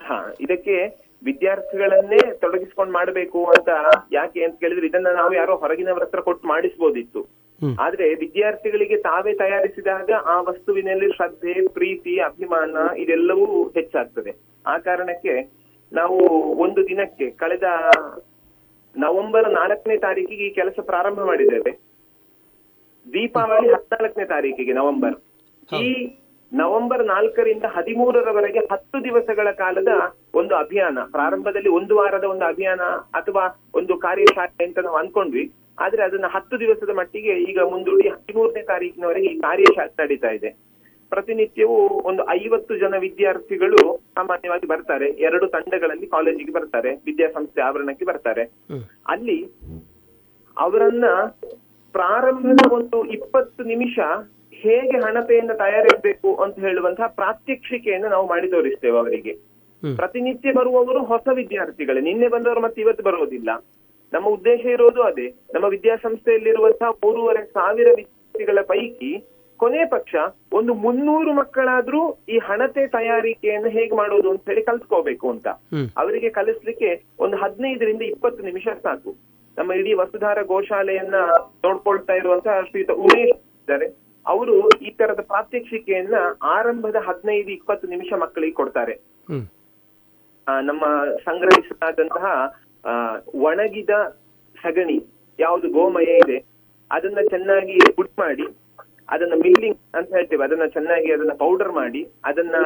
ಹಾ, 0.00 0.34
ಇದಕ್ಕೆ 0.40 1.04
ವಿದ್ಯಾರ್ಥಿಗಳನ್ನೇ 1.24 2.32
ತೊಡಗಿಸ್ಕೊಂಡು 2.36 2.92
ಮಾಡಬೇಕು 2.92 3.44
ಅಂತ 3.44 3.68
ಯಾಕೆ 4.12 4.44
ಅಂತ 4.44 4.60
ಕೇಳಿದ್ರೆ 4.60 4.86
ಇದನ್ನ 4.86 5.06
ನಾವು 5.06 5.34
ಯಾರೋ 5.34 5.56
ಹೊರಗಿನವರ 5.56 6.02
ಹತ್ರ 6.02 6.20
ಕೊಟ್ಟು 6.20 6.48
ಮಾಡಿಸ್ಬೋದಿತ್ತು. 6.48 7.43
ಆದ್ರೆ 7.78 8.14
ವಿದ್ಯಾರ್ಥಿಗಳಿಗೆ 8.14 8.96
ತಾವೇ 8.96 9.34
ತಯಾರಿಸಿದಾಗ 9.34 10.10
ಆ 10.26 10.40
ವಸ್ತುವಿನಲ್ಲಿ 10.40 11.08
ಶ್ರದ್ಧೆ 11.16 11.66
ಪ್ರೀತಿ 11.66 12.18
ಅಭಿಮಾನ 12.18 12.76
ಇದೆಲ್ಲವೂ 12.96 13.64
ಹೆಚ್ಚಾಗ್ತದೆ. 13.64 14.32
ಆ 14.66 14.78
ಕಾರಣಕ್ಕೆ 14.78 15.52
ನಾವು 15.92 16.18
ಒಂದು 16.58 16.88
ದಿನಕ್ಕೆ 16.88 17.30
ಕಳೆದ 17.30 17.62
ನವೆಂಬರ್ 18.96 19.52
ನಾಲ್ಕನೇ 19.52 19.96
ತಾರೀಕಿಗೆ 19.96 20.46
ಈ 20.46 20.50
ಕೆಲಸ 20.50 20.78
ಪ್ರಾರಂಭ 20.82 21.20
ಮಾಡಿದ್ದೇವೆ. 21.20 21.72
ದೀಪಾವಳಿ 23.12 23.68
ಹದಿನಾಲ್ಕನೇ 23.68 24.24
ತಾರೀಕಿಗೆ 24.24 24.72
ನವೆಂಬರ್. 24.72 25.16
ಈ 25.82 26.20
ನವೆಂಬರ್ 26.54 27.06
ನಾಲ್ಕರಿಂದ 27.06 27.64
ಹದಿಮೂರರವರೆಗೆ 27.64 28.58
ಹತ್ತು 28.58 29.04
ದಿವಸಗಳ 29.04 29.50
ಕಾಲದ 29.50 29.88
ಒಂದು 30.34 30.54
ಅಭಿಯಾನ 30.54 30.98
ಪ್ರಾರಂಭದಲ್ಲಿ 31.10 31.68
ಒಂದು 31.68 31.96
ವಾರದ 31.96 32.24
ಒಂದು 32.24 32.44
ಅಭಿಯಾನ 32.44 32.80
ಅಥವಾ 33.20 33.70
ಒಂದು 33.74 33.96
ಕಾರ್ಯಶಾಲೆ 33.96 34.64
ಅಂತ 34.64 34.78
ನಾವು 34.78 34.96
ಅನ್ಕೊಂಡ್ವಿ. 34.96 35.52
ಆದ್ರೆ 35.78 36.02
ಅದನ್ನ 36.02 36.24
ಹತ್ತು 36.26 36.60
ದಿವಸದ 36.60 36.90
ಮಟ್ಟಿಗೆ 36.90 37.32
ಈಗ 37.42 37.58
ಮುಂದೂಡಿ 37.58 38.08
ಹದಿಮೂರನೇ 38.08 38.62
ತಾರೀಕಿನವರೆಗೆ 38.62 39.26
ಈ 39.26 39.38
ಕಾರ್ಯಶಾಲೆ 39.38 40.02
ನಡೀತಾ 40.02 40.28
ಇದೆ. 40.28 40.50
ಪ್ರತಿನಿತ್ಯವೂ 41.10 41.88
ಒಂದು 41.88 42.30
ಐವತ್ತು 42.30 42.78
ಜನ 42.78 42.94
ವಿದ್ಯಾರ್ಥಿಗಳು 42.98 43.96
ಸಾಮಾನ್ಯವಾಗಿ 43.96 44.66
ಬರ್ತಾರೆ. 44.66 45.10
ಎರಡು 45.10 45.46
ತಂಡಗಳಲ್ಲಿ 45.46 46.06
ಕಾಲೇಜಿಗೆ 46.06 46.52
ಬರ್ತಾರೆ. 46.52 46.94
ವಿದ್ಯಾಸಂಸ್ಥೆ 46.94 47.60
ಆವರಣಕ್ಕೆ 47.60 48.04
ಬರ್ತಾರೆ. 48.04 48.42
ಅಲ್ಲಿ 49.06 49.48
ಅವರನ್ನ 50.58 51.04
ಪ್ರಾರಂಭದ 51.92 52.72
ಒಂದು 52.72 53.04
ಇಪ್ಪತ್ತು 53.04 53.64
ನಿಮಿಷ 53.64 53.98
ಹೇಗೆ 54.52 54.98
ಹಣತೆಯನ್ನ 54.98 55.52
ತಯಾರಿಸಬೇಕು 55.52 56.34
ಅಂತ 56.34 56.58
ಹೇಳುವಂತಹ 56.58 57.06
ಪ್ರಾತ್ಯಕ್ಷಿಕೆಯನ್ನು 57.06 58.08
ನಾವು 58.08 58.28
ಮಾಡಿ 58.28 58.50
ತೋರಿಸ್ತೇವೆ 58.50 58.98
ಅವರಿಗೆ. 58.98 59.32
ಪ್ರತಿನಿತ್ಯ 59.96 60.52
ಬರುವವರು 60.52 61.04
ಹೊಸ 61.04 61.28
ವಿದ್ಯಾರ್ಥಿಗಳೇ. 61.32 62.00
ನಿನ್ನೆ 62.00 62.28
ಬಂದವರು 62.28 62.60
ಮತ್ತೆ 62.60 62.80
ಇವತ್ತು 62.80 63.04
ಬರೋದಿಲ್ಲ 63.04 63.50
ನಮ್ಮ 64.14 64.28
ಉದ್ದೇಶ 64.28 64.60
ಇರೋದು 64.66 65.02
ಅದೇ. 65.02 65.34
ನಮ್ಮ 65.54 65.66
ವಿದ್ಯಾಸಂಸ್ಥೆಯಲ್ಲಿರುವಂತಹ 65.66 66.90
ಮೂರುವರೆ 66.90 67.44
ಸಾವಿರ 67.44 67.88
ವಿದ್ಯಾರ್ಥಿಗಳ 67.96 68.58
ಪೈಕಿ 68.62 69.12
ಕೊನೆ 69.56 69.84
ಪಕ್ಷ 69.84 70.14
ಒಂದು 70.52 70.74
ಮುನ್ನೂರು 70.74 71.32
ಮಕ್ಕಳಾದ್ರೂ 71.32 72.18
ಈ 72.28 72.38
ಹಣತೆ 72.38 72.86
ತಯಾರಿಕೆಯನ್ನು 72.86 73.68
ಹೇಗೆ 73.68 73.96
ಮಾಡೋದು 73.96 74.30
ಅಂತ 74.30 74.48
ಹೇಳಿ 74.48 74.62
ಕಲ್ತ್ಕೋಬೇಕು 74.62 75.30
ಅಂತ. 75.30 75.48
ಅವರಿಗೆ 75.96 76.30
ಕಲಿಸ್ಲಿಕ್ಕೆ 76.30 77.02
ಒಂದು 77.18 77.36
ಹದಿನೈದರಿಂದ 77.36 78.02
ಇಪ್ಪತ್ತು 78.02 78.44
ನಿಮಿಷ 78.44 78.68
ಸಾಕು. 78.82 79.14
ನಮ್ಮ 79.58 79.72
ಇಡೀ 79.72 79.92
ವಸುಧಾರ 79.92 80.42
ಗೋಶಾಲೆಯನ್ನ 80.42 81.14
ನೋಡ್ಕೊಳ್ತಾ 81.64 82.12
ಇರುವಂತಹ 82.12 82.60
ಶ್ರೀಯುತ 82.70 82.90
ಉಮೇಶ್ 82.90 83.38
ಇದ್ದಾರೆ. 83.60 83.86
ಅವರು 84.26 84.68
ಈ 84.68 84.90
ತರದ 84.90 85.20
ಪ್ರಾತ್ಯಕ್ಷಿಕೆಯನ್ನ 85.20 86.14
ಆರಂಭದ 86.42 86.96
ಹದಿನೈದು 87.06 87.50
ಇಪ್ಪತ್ತು 87.50 87.88
ನಿಮಿಷ 87.88 88.12
ಮಕ್ಕಳಿಗೆ 88.12 88.52
ಕೊಡ್ತಾರೆ. 88.52 88.94
ಆ, 90.46 90.60
ನಮ್ಮ 90.60 90.84
ಸಂಗ್ರಹಿಸಲಾದಂತಹ 91.24 92.26
ಒಣಗಿದ 93.42 93.94
ಸಗಣಿ 94.56 94.98
ಯಾವುದು 95.38 95.68
ಗೋಮಯ 95.68 96.12
ಇದೆ 96.18 96.38
ಅದನ್ನ 96.90 97.20
ಚೆನ್ನಾಗಿ 97.28 97.76
ಪುಟ್ 97.96 98.14
ಮಾಡಿ 98.18 98.46
ಅದನ್ನ 99.08 99.34
ಮಿಲ್ಲಿಂಗ್ 99.34 99.78
ಅಂತ 99.94 100.08
ಹೇಳ್ತೇವೆ 100.12 100.44
ಅದನ್ನ 100.44 100.66
ಚೆನ್ನಾಗಿ 100.66 101.08
ಅದನ್ನ 101.12 101.32
ಪೌಡರ್ 101.34 101.72
ಮಾಡಿ 101.72 102.02
ಅದನ್ನ 102.24 102.56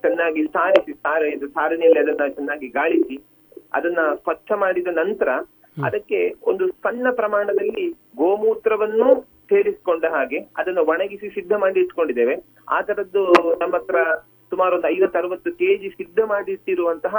ಚೆನ್ನಾಗಿ 0.00 0.42
ಸಾರಿಸಿ 0.46 0.92
ಸಾರ 0.92 1.22
ಇದು 1.26 1.46
ಸಾರಣಿಯಲ್ಲಿ 1.48 2.00
ಅದನ್ನ 2.00 2.26
ಚೆನ್ನಾಗಿ 2.28 2.68
ಗಾಳಿಸಿ 2.68 3.16
ಅದನ್ನ 3.72 4.00
ಸ್ವಚ್ಛ 4.16 4.52
ಮಾಡಿದ 4.54 4.90
ನಂತರ 4.94 5.28
ಅದಕ್ಕೆ 5.76 6.18
ಒಂದು 6.42 6.64
ಸಣ್ಣ 6.84 7.06
ಪ್ರಮಾಣದಲ್ಲಿ 7.10 7.84
ಗೋಮೂತ್ರವನ್ನು 8.16 9.08
ಸೇರಿಸಿಕೊಂಡ 9.50 10.04
ಹಾಗೆ 10.10 10.38
ಅದನ್ನ 10.56 10.80
ಒಣಗಿಸಿ 10.86 11.28
ಸಿದ್ಧ 11.28 11.52
ಮಾಡಿ 11.54 11.78
ಇಟ್ಕೊಂಡಿದ್ದೇವೆ. 11.80 12.34
ಆ 12.68 12.78
ತರದ್ದು 12.80 13.22
ನಮ್ಮ 13.60 13.72
ಹತ್ರ 13.74 13.96
ಸುಮಾರು 14.52 14.76
ಒಂದು 14.76 14.88
ಐವತ್ತು 14.88 15.18
ಅರವತ್ತು 15.18 15.50
ಕೆಜಿ 15.52 15.88
ಸಿದ್ಧ 15.90 16.20
ಮಾಡಿಟ್ಟಿರುವಂತಹ 16.24 17.16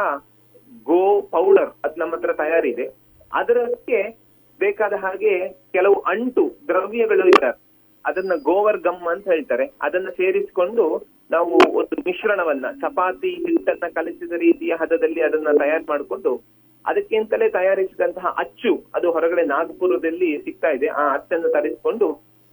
ಗೋ 0.82 1.22
ಪೌಡರ್ 1.22 1.72
ಅದ್ 1.84 2.00
ನಮ್ಮ 2.00 2.16
ಹತ್ರ 2.16 2.34
ತಯಾರಿದೆ. 2.34 2.86
ಅದರಕ್ಕೆ 3.34 4.18
ಬೇಕಾದ 4.60 4.94
ಹಾಗೆ 4.94 5.50
ಕೆಲವು 5.50 5.96
ಅಂಟು 5.96 6.54
ದ್ರವ್ಯಗಳು 6.68 7.28
ಇದ್ದಾರೆ. 7.28 7.58
ಅದನ್ನ 8.06 8.32
ಗೋವರ್ 8.44 8.78
ಗಮ್ 8.78 9.08
ಅಂತ 9.08 9.28
ಹೇಳ್ತಾರೆ. 9.30 9.66
ಅದನ್ನ 9.82 10.10
ಸೇರಿಸಿಕೊಂಡು 10.10 11.08
ನಾವು 11.32 11.52
ಒಂದು 11.52 12.02
ಮಿಶ್ರಣವನ್ನ, 12.02 12.66
ಚಪಾತಿ 12.72 13.30
ಹಿಟ್ಟನ್ನ 13.30 13.88
ಕಲಿಸಿದ 13.94 14.32
ರೀತಿಯ 14.32 14.74
ಹದದಲ್ಲಿ 14.80 15.22
ಅದನ್ನ 15.22 15.48
ತಯಾರು 15.58 15.84
ಮಾಡಿಕೊಂಡು 15.90 16.44
ಅದಕ್ಕಿಂತಲೇ 16.86 17.50
ತಯಾರಿಸಿದಂತಹ 17.50 18.36
ಅಚ್ಚು 18.38 18.84
ಅದು 18.96 19.12
ಹೊರಗಡೆ 19.12 19.44
ನಾಗಪುರದಲ್ಲಿ 19.44 20.42
ಸಿಗ್ತಾ 20.44 20.70
ಇದೆ. 20.70 20.88
ಆ 20.88 21.14
ಅಚ್ಚನ್ನು 21.14 21.50
ತರಿಸಿಕೊಂಡು 21.50 22.08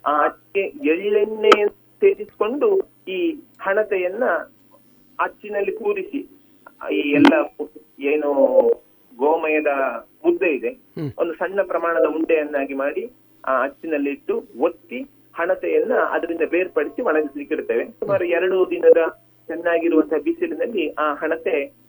ಆ 0.07 0.25
ಅಚ್ಚಿಗೆ 0.25 0.89
ಎಳ್ಳೆಣ್ಣೆ 0.91 1.67
ಸೇರಿಸಿಕೊಂಡು 2.01 2.81
ಈ 3.09 3.31
ಹಣತೆಯನ್ನ 3.61 4.25
ಅಚ್ಚಿನಲ್ಲಿ 5.19 5.73
ಕೂರಿಸಿ 5.73 6.40
ಈ 6.89 7.01
ಎಲ್ಲ 7.11 7.35
ಏನು 8.01 8.31
ಗೋಮಯದ 9.19 9.67
ಮುದ್ದೆ 10.25 10.51
ಇದೆ 10.55 10.71
ಒಂದು 11.19 11.33
ಸಣ್ಣ 11.33 11.61
ಪ್ರಮಾಣದ 11.63 12.07
ಉಂಡೆಯನ್ನಾಗಿ 12.07 12.75
ಮಾಡಿ 12.75 13.11
ಆ 13.47 13.63
ಅಚ್ಚಿನಲ್ಲಿ 13.63 14.11
ಇಟ್ಟು 14.11 14.45
ಒತ್ತಿ 14.61 15.01
ಹಣತೆಯನ್ನ 15.35 15.93
ಅದರಿಂದ 15.93 16.41
ಬೇರ್ಪಡಿಸಿ 16.51 17.03
ಒಣಗಿಸ್ಲಿಕ್ಕೆ 17.03 17.55
ಇಡ್ತೇವೆ 17.55 17.85
ಸುಮಾರು 17.85 18.25
ಎರಡು 18.25 18.71
ದಿನದ 18.71 19.03
ಚೆನ್ನಾಗಿರುವಂತಹ 19.49 20.17
ಬಿಸಿಲಿನಲ್ಲಿ 20.17 20.93
ಆ 20.93 21.15
ಹಣತೆ 21.15 21.81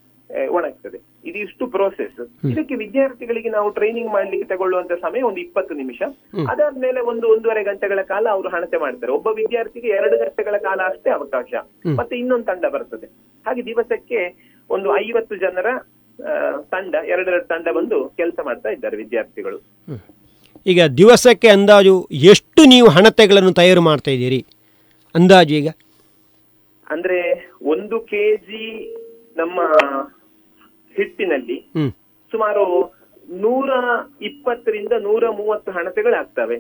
ಒಣಗ್ತದೆ. 0.50 0.98
ಇದಿಷ್ಟು 1.26 1.68
ಪ್ರೋಸೆಸ್ 1.68 2.20
ಇದಕ್ಕೆ 2.52 2.76
ವಿದ್ಯಾರ್ಥಿಗಳಿಗೆ 2.76 3.50
ನಾವು 3.50 3.70
ಟ್ರೈನಿಂಗ್ 3.70 4.12
ಮಾಡ್ಲಿಕ್ಕೆ 4.12 4.48
ತಗೊಳ್ಳುವಂತ 4.48 4.92
ಸಮಯ 4.92 5.22
ಒಂದು 5.22 5.40
ಇಪ್ಪತ್ತು 5.40 5.74
ನಿಮಿಷ. 5.74 6.02
ಅದಾದ್ಮೇಲೆ 6.50 7.00
ಒಂದು 7.00 7.28
ಒಂದೂವರೆ 7.28 7.64
ಗಂಟೆಗಳ 7.64 8.02
ಕಾಲ 8.02 8.28
ಅವರು 8.30 8.50
ಹಣತೆ 8.50 8.78
ಮಾಡ್ತಾರೆ. 8.78 9.12
ಒಬ್ಬ 9.12 9.28
ವಿದ್ಯಾರ್ಥಿಗೆ 9.28 9.88
ಎರಡು 9.88 10.18
ಗಂಟೆಗಳ 10.18 10.58
ಕಾಲ 10.58 10.82
ಅಷ್ಟೇ 10.82 11.10
ಅವಕಾಶ. 11.10 11.54
ಮತ್ತೆ 11.96 12.16
ಇನ್ನೊಂದು 12.18 12.46
ತಂಡ 12.46 12.66
ಬರ್ತದೆ. 12.66 13.06
ಹಾಗೆ 13.48 13.66
ದಿವಸಕ್ಕೆ 13.66 14.51
ಒಂದು 14.76 14.90
ಐವತ್ತು 15.04 15.36
ಜನರ 15.46 15.68
ತಂಡ 16.74 16.94
ಎರಡೆರಡು 17.14 17.46
ತಂಡ 17.52 17.68
ಬಂದು 17.78 17.98
ಕೆಲಸ 18.20 18.40
ಮಾಡ್ತಾ 18.48 18.70
ಇದ್ದಾರೆ 18.76 18.96
ವಿದ್ಯಾರ್ಥಿಗಳು. 19.04 19.58
ಈಗ 20.66 20.82
ದಿವಸಕ್ಕೆ 21.00 21.50
ಅಂದಾಜು 21.56 21.96
ಎಷ್ಟು 22.32 22.62
ನೀವು 22.74 22.88
ಹಣತೆಗಳನ್ನು 22.96 23.54
ತಯಾರು 23.60 23.82
ಮಾಡ್ತಾ 23.90 24.12
ಇದ್ದೀರಿ? 24.16 24.40
ಅಂದಾಜು 25.16 25.54
ಈಗ. 25.62 25.70
ಅಂದ್ರೆ 26.88 27.20
ಒಂದು 27.74 27.98
ಕೆಜಿ 28.12 28.66
ನಮ್ಮ 29.40 29.60
ಹಿಟ್ಟಿನಲ್ಲಿ 30.96 31.58
ಸುಮಾರು 32.32 32.66
ನೂರ 33.44 33.72
ಇಪ್ಪತ್ತರಿಂದ 34.30 34.94
ನೂರ 35.08 35.24
ಮೂವತ್ತು 35.40 35.70
ಹಣತೆಗಳಾಗ್ತವೆ. 35.78 36.58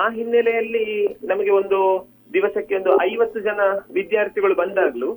ಆ 0.00 0.04
ಹಿನ್ನೆಲೆಯಲ್ಲಿ 0.16 0.86
ನಮಗೆ 1.30 1.52
ಒಂದು 1.60 1.78
ದಿವಸಕ್ಕೆ 2.30 2.74
ಒಂದು 2.74 2.92
ಐವತ್ತು 3.04 3.38
ಜನ 3.40 3.60
ವಿದ್ಯಾರ್ಥಿಗಳು 3.90 4.54
ಬಂದಾಗ್ಲೂ 4.54 5.08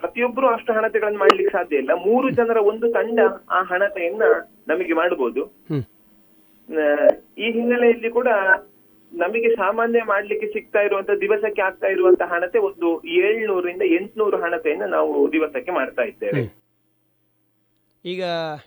ಪ್ರತಿಯೊಬ್ಬರು 0.00 0.46
ಅಷ್ಟು 0.48 0.70
ಹಣತೆಗಳನ್ನು 0.72 1.18
ಮಾಡ್ಲಿಕ್ಕೆ 1.18 1.52
ಸಾಧ್ಯ 1.52 1.82
ಇಲ್ಲ. 1.82 1.92
ಮೂರು 2.06 2.28
ಜನರ 2.30 2.58
ಒಂದು 2.64 2.86
ತಂಡ 2.92 3.18
ಆ 3.50 3.60
ಹಣತೆಯನ್ನ 3.62 4.24
ನಮಗೆ 4.68 4.94
ಮಾಡಬಹುದು 4.94 5.42
ಈ 7.38 7.48
ಹಿನ್ನೆಲೆಯಲ್ಲಿ 7.52 8.10
ಕೂಡ 8.10 8.28
ನಮಗೆ 9.12 9.48
ಸಾಮಾನ್ಯ 9.56 10.02
ಮಾಡ್ಲಿಕ್ಕೆ 10.04 10.46
ಸಿಗ್ತಾ 10.46 10.80
ಇರುವಂತ 10.80 11.10
ದಿವಸಕ್ಕೆ 11.20 11.62
ಆಗ್ತಾ 11.62 11.88
ಇರುವಂತ 11.88 12.22
ಹಣತೆ 12.30 12.58
ಒಂದು 12.68 12.88
ಏಳ್ನೂರಿಂದ 13.18 13.84
ಎಂಟುನೂರು 13.96 14.36
ಹಣತೆಯನ್ನ 14.36 14.86
ನಾವು 14.90 15.12
ದಿವಸಕ್ಕೆ 15.32 15.72
ಮಾಡ್ತಾ 15.72 16.02
ಇದ್ದೇವೆ. 16.02 16.42
ಈಗ 18.04 18.22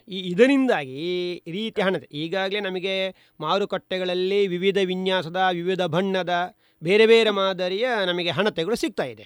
ಈ 0.08 0.20
ಇದರಿಂದಾಗಿ 0.32 1.00
ಈ 1.46 1.52
ರೀತಿ 1.52 1.80
ಹಣತೆ 1.82 2.08
ಈಗಾಗಲೇ 2.18 2.60
ನಮಗೆ 2.60 2.94
ಮಾರುಕಟ್ಟೆಗಳಲ್ಲಿ 3.40 4.48
ವಿವಿಧ 4.48 4.80
ವಿನ್ಯಾಸದ 4.86 5.40
ವಿವಿಧ 5.54 5.84
ಬಣ್ಣದ 5.88 6.36
ಬೇರೆ 6.84 7.05
ಬೇರೆ 7.05 7.29
ಮಾದರಿಯ 7.29 7.88
ನಮಗೆ 8.05 8.29
ಹಣತೆಗಳು 8.29 8.75
ಸಿಗ್ತಾ 8.75 9.03
ಇದೆ. 9.03 9.25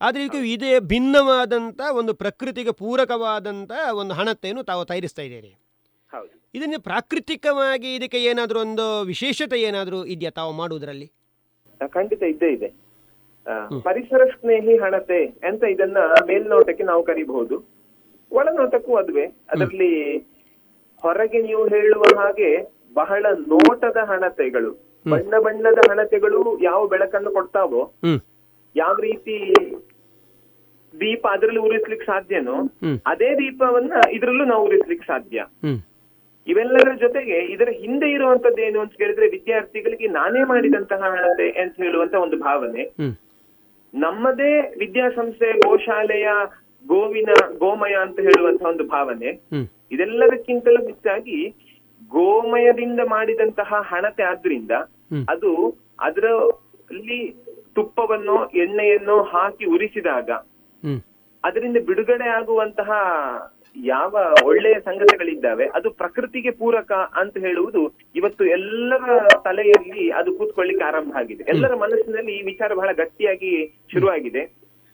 ಆದರೆ 0.00 0.24
ಈಗ 0.24 0.34
ಇದೇ 0.46 0.78
ಭಿನ್ನವಾದಂಥ 0.78 1.80
ಒಂದು 1.92 2.14
ಪ್ರಕೃತಿಗೆ 2.14 2.72
ಪೂರಕವಾದಂಥ 2.72 3.72
ಒಂದು 3.92 4.14
ಹಣತೆಯನ್ನು 4.14 4.62
ತಾವು 4.62 4.84
ತಯಾರಿಸ್ತಾ 4.84 5.22
ಇದ್ದೀರಿ 5.22 5.52
ಇದನ್ನು 6.54 6.80
ಪ್ರಾಕೃತಿಕವಾಗಿ 6.80 7.94
ಇದಕ್ಕೆ 7.94 8.18
ಏನಾದರೂ 8.24 8.60
ಒಂದು 8.60 9.00
ವಿಶೇಷತೆ 9.00 9.60
ಏನಾದರೂ 9.60 10.04
ಇದೆಯಾ 10.04 10.30
ತಾವು 10.30 10.52
ಮಾಡುವುದರಲ್ಲಿ? 10.52 11.12
ಖಂಡಿತ 11.88 12.22
ಇದ್ದೇ 12.22 12.52
ಇದೆ. 12.52 12.68
ಪರಿಸರ 13.82 14.24
ಸ್ನೇಹಿ 14.24 14.76
ಹಣತೆ 14.76 15.26
ಅಂತ 15.26 15.62
ಇದನ್ನ 15.64 15.98
ಮೇಲ್ನೋಟಕ್ಕೆ 16.26 16.82
ನಾವು 16.82 17.02
ಕರಿಬಹುದು. 17.02 17.56
ಒಳನೋಟಕ್ಕೂ 18.32 18.96
ಅದುವೆ. 18.96 19.26
ಅದರಲ್ಲಿ 19.26 20.18
ಹೊರಗೆ 21.02 21.42
ನೀವು 21.42 21.68
ಹೇಳುವ 21.68 22.02
ಹಾಗೆ 22.18 22.50
ಬಹಳ 22.94 23.26
ನೋಟದ 23.46 23.96
ಹಣತೆಗಳು. 23.96 24.89
ಬಣ್ಣ 25.06 25.38
ಬಣ್ಣದ 25.38 25.78
ಹಣತೆಗಳು 25.90 26.58
ಯಾವ 26.62 26.86
ಬೆಳಕನ್ನು 26.86 27.30
ಕೊಡ್ತಾವೋ 27.30 27.94
ಯಾವ 28.76 28.94
ರೀತಿ 29.00 29.36
ದೀಪ 30.94 31.26
ಅದರಲ್ಲಿ 31.26 31.60
ಉರಿಸ್ಲಿಕ್ಕೆ 31.60 32.06
ಸಾಧ್ಯನೋ 32.06 32.56
ಅದೇ 33.06 33.34
ದೀಪವನ್ನ 33.34 33.92
ಇದರಲ್ಲೂ 34.12 34.44
ನಾವು 34.44 34.64
ಉರಿಸ್ಲಿಕ್ಕೆ 34.64 35.06
ಸಾಧ್ಯ. 35.06 35.44
ಇವೆಲ್ಲದರ 36.46 36.92
ಜೊತೆಗೆ 37.00 37.38
ಇದರ 37.52 37.68
ಹಿಂದೆ 37.68 38.10
ಇರುವಂತದ್ದು 38.10 38.62
ಏನು 38.62 38.80
ಅಂತ 38.80 38.92
ಕೇಳಿದ್ರೆ 38.98 39.28
ವಿದ್ಯಾರ್ಥಿಗಳಿಗೆ 39.28 40.08
ನಾನೇ 40.08 40.44
ಮಾಡಿದಂತಹ 40.44 40.96
ಹಣತೆ 40.96 41.48
ಅಂತ 41.50 41.74
ಹೇಳುವಂತ 41.76 42.14
ಒಂದು 42.14 42.38
ಭಾವನೆ. 42.38 42.84
ನಮ್ಮದೇ 43.94 44.60
ವಿದ್ಯಾಸಂಸ್ಥೆ 44.78 45.52
ಗೋಶಾಲೆಯ 45.52 46.28
ಗೋವಿನ 46.86 47.30
ಗೋಮಯ 47.58 47.94
ಅಂತ 48.00 48.20
ಹೇಳುವಂತಹ 48.20 48.68
ಒಂದು 48.68 48.84
ಭಾವನೆ. 48.88 49.30
ಇದೆಲ್ಲದಕ್ಕಿಂತಲೂ 49.92 50.86
ಹೆಚ್ಚಾಗಿ 50.86 51.38
ಗೋಮಯದಿಂದ 52.10 53.00
ಮಾಡಿದಂತಹ 53.06 53.80
ಹಣತೆ 53.90 54.22
ಆದ್ರಿಂದ. 54.22 54.70
ಅದು 55.28 55.52
ಅದರಲ್ಲಿ 55.98 57.20
ತುಪ್ಪವನ್ನು 57.74 58.36
ಎಣ್ಣೆಯನ್ನು 58.50 59.22
ಹಾಕಿ 59.22 59.64
ಉರಿಸಿದಾಗ 59.64 60.30
ಅದರಿಂದ 61.44 61.76
ಬಿಡುಗಡೆ 61.86 62.28
ಆಗುವಂತಹ 62.28 62.90
ಯಾವ 63.86 64.12
ಒಳ್ಳೆಯ 64.44 64.76
ಸಂಗತಿಗಳಿದ್ದಾವೆ 64.84 65.66
ಅದು 65.66 65.90
ಪ್ರಕೃತಿಗೆ 65.90 66.50
ಪೂರಕ 66.50 66.92
ಅಂತ 66.92 67.36
ಹೇಳುವುದು 67.38 67.82
ಇವತ್ತು 68.16 68.44
ಎಲ್ಲರ 68.44 69.18
ತಲೆಯಲ್ಲಿ 69.44 70.10
ಅದು 70.10 70.30
ಕೂತ್ಕೊಳ್ಳಿಕ್ಕೆ 70.38 70.84
ಆರಂಭ 70.84 71.12
ಆಗಿದೆ. 71.16 71.44
ಎಲ್ಲರ 71.48 71.74
ಮನಸ್ಸಿನಲ್ಲಿ 71.74 72.32
ಈ 72.32 72.42
ವಿಚಾರ 72.42 72.70
ಬಹಳ 72.74 72.92
ಗಟ್ಟಿಯಾಗಿ 72.92 73.52
ಶುರುವಾಗಿದೆ. 73.92 74.42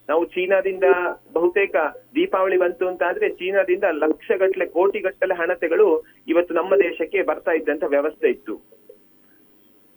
ನಾವು 0.08 0.24
ಚೀನಾದಿಂದ 0.24 0.86
ಬಹುತೇಕ 1.32 1.76
ದೀಪಾವಳಿ 2.14 2.58
ಬಂತು 2.58 2.84
ಅಂತ 2.88 3.02
ಆದ್ರೆ 3.02 3.28
ಚೀನಾದಿಂದ 3.28 3.84
ಲಕ್ಷಗಟ್ಟಲೆ 4.04 4.66
ಕೋಟಿಗಟ್ಟಲೆ 4.66 5.34
ಹಣತೆಗಳು 5.34 5.88
ಇವತ್ತು 6.28 6.54
ನಮ್ಮ 6.54 6.74
ದೇಶಕ್ಕೆ 6.76 7.22
ಬರ್ತಾ 7.22 7.52
ಇದ್ದಂತ 7.52 7.84
ವ್ಯವಸ್ಥೆ 7.94 8.28
ಇತ್ತು. 8.28 8.56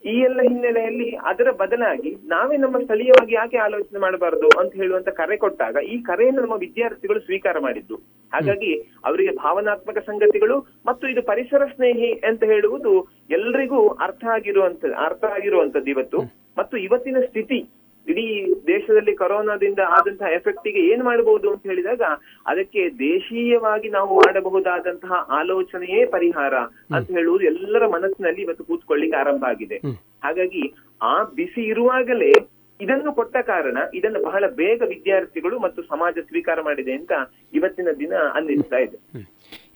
ಈ 0.04 0.14
ಎಲ್ಲ 0.26 0.42
ಹಿನ್ನೆಲೆಯಲ್ಲಿ 0.42 1.08
ಅದರ 1.30 1.50
ಬದಲಾಗಿ 1.52 2.12
ನಾವೇ 2.26 2.58
ನಮ್ಮ 2.58 2.78
ಸ್ಥಳೀಯವಾಗಿ 2.84 3.34
ಯಾಕೆ 3.34 3.58
ಆಲೋಚನೆ 3.58 4.00
ಮಾಡಬಾರದು 4.00 4.50
ಅಂತ 4.60 4.72
ಹೇಳುವಂತ 4.76 5.10
ಕರೆ 5.10 5.38
ಕೊಟ್ಟಾಗ 5.38 5.78
ಈ 5.94 5.96
ಕರೆಯನ್ನು 6.02 6.42
ನಮ್ಮ 6.42 6.58
ವಿದ್ಯಾರ್ಥಿಗಳು 6.66 7.20
ಸ್ವೀಕಾರ 7.20 7.60
ಮಾಡಿದ್ದು. 7.60 7.96
ಹಾಗಾಗಿ 8.34 8.72
ಅವರಿಗೆ 9.06 9.32
ಭಾವನಾತ್ಮಕ 9.36 9.98
ಸಂಗತಿಗಳು 9.98 10.58
ಮತ್ತು 10.86 11.08
ಇದು 11.08 11.22
ಪರಿಸರ 11.22 11.66
ಸ್ನೇಹಿ 11.76 12.12
ಅಂತ 12.30 12.44
ಹೇಳುವುದು 12.44 12.94
ಎಲ್ರಿಗೂ 13.30 13.88
ಅರ್ಥ 14.08 14.24
ಆಗಿರುವಂತ 14.38 14.86
ಅರ್ಥ 15.08 15.24
ಆಗಿರುವಂತದ್ದು 15.38 15.92
ಇವತ್ತು. 15.96 16.22
ಮತ್ತು 16.58 16.78
ಇವತ್ತಿನ 16.78 17.20
ಸ್ಥಿತಿ 17.28 17.60
ಇಡೀ 18.08 18.26
ದೇಶದಲ್ಲಿ 18.68 19.14
ಕೊರೋನಾದಿಂದ 19.16 19.82
ಆದಂತಹ 19.98 20.30
ಎಫೆಕ್ಟಿಗೆ 20.38 20.82
ಏನ್ 20.92 21.04
ಮಾಡಬಹುದು 21.04 21.48
ಅಂತ 21.52 21.64
ಹೇಳಿದಾಗ 21.70 22.04
ಅದಕ್ಕೆ 22.52 22.82
ದೇಶೀಯವಾಗಿ 23.00 23.90
ನಾವು 23.90 24.16
ಮಾಡಬಹುದಾದಂತಹ 24.16 25.12
ಆಲೋಚನೆಯೇ 25.40 26.06
ಪರಿಹಾರ 26.06 26.56
ಅಂತ 26.96 27.08
ಹೇಳುವುದು 27.18 27.46
ಎಲ್ಲರ 27.46 27.88
ಮನಸ್ಸಿನಲ್ಲಿ 27.88 28.42
ಇವತ್ತು 28.42 28.64
ಕೂತ್ಕೊಳ್ಳಿಕ್ಕೆ 28.64 29.18
ಆರಂಭ 29.18 29.44
ಆಗಿದೆ. 29.48 29.80
ಹಾಗಾಗಿ 30.24 30.64
ಆ 31.02 31.16
ಬಿಸಿ 31.24 31.64
ಇರುವಾಗಲೇ 31.64 32.32
ಇದನ್ನು 32.80 33.12
ಕೊಟ್ಟ 33.14 33.38
ಕಾರಣ 33.46 33.78
ಇದನ್ನು 33.94 34.20
ಬಹಳ 34.26 34.44
ಬೇಗ 34.62 34.82
ವಿದ್ಯಾರ್ಥಿಗಳು 34.94 35.60
ಮತ್ತು 35.60 35.82
ಸಮಾಜ 35.84 36.16
ಸ್ವೀಕಾರ 36.30 36.62
ಮಾಡಿದೆ 36.62 36.94
ಅಂತ 36.94 37.12
ಇವತ್ತಿನ 37.54 37.90
ದಿನ 38.00 38.14
ಅನ್ನಿಸ್ತಾ 38.34 38.78
ಇದೆ. 38.78 38.98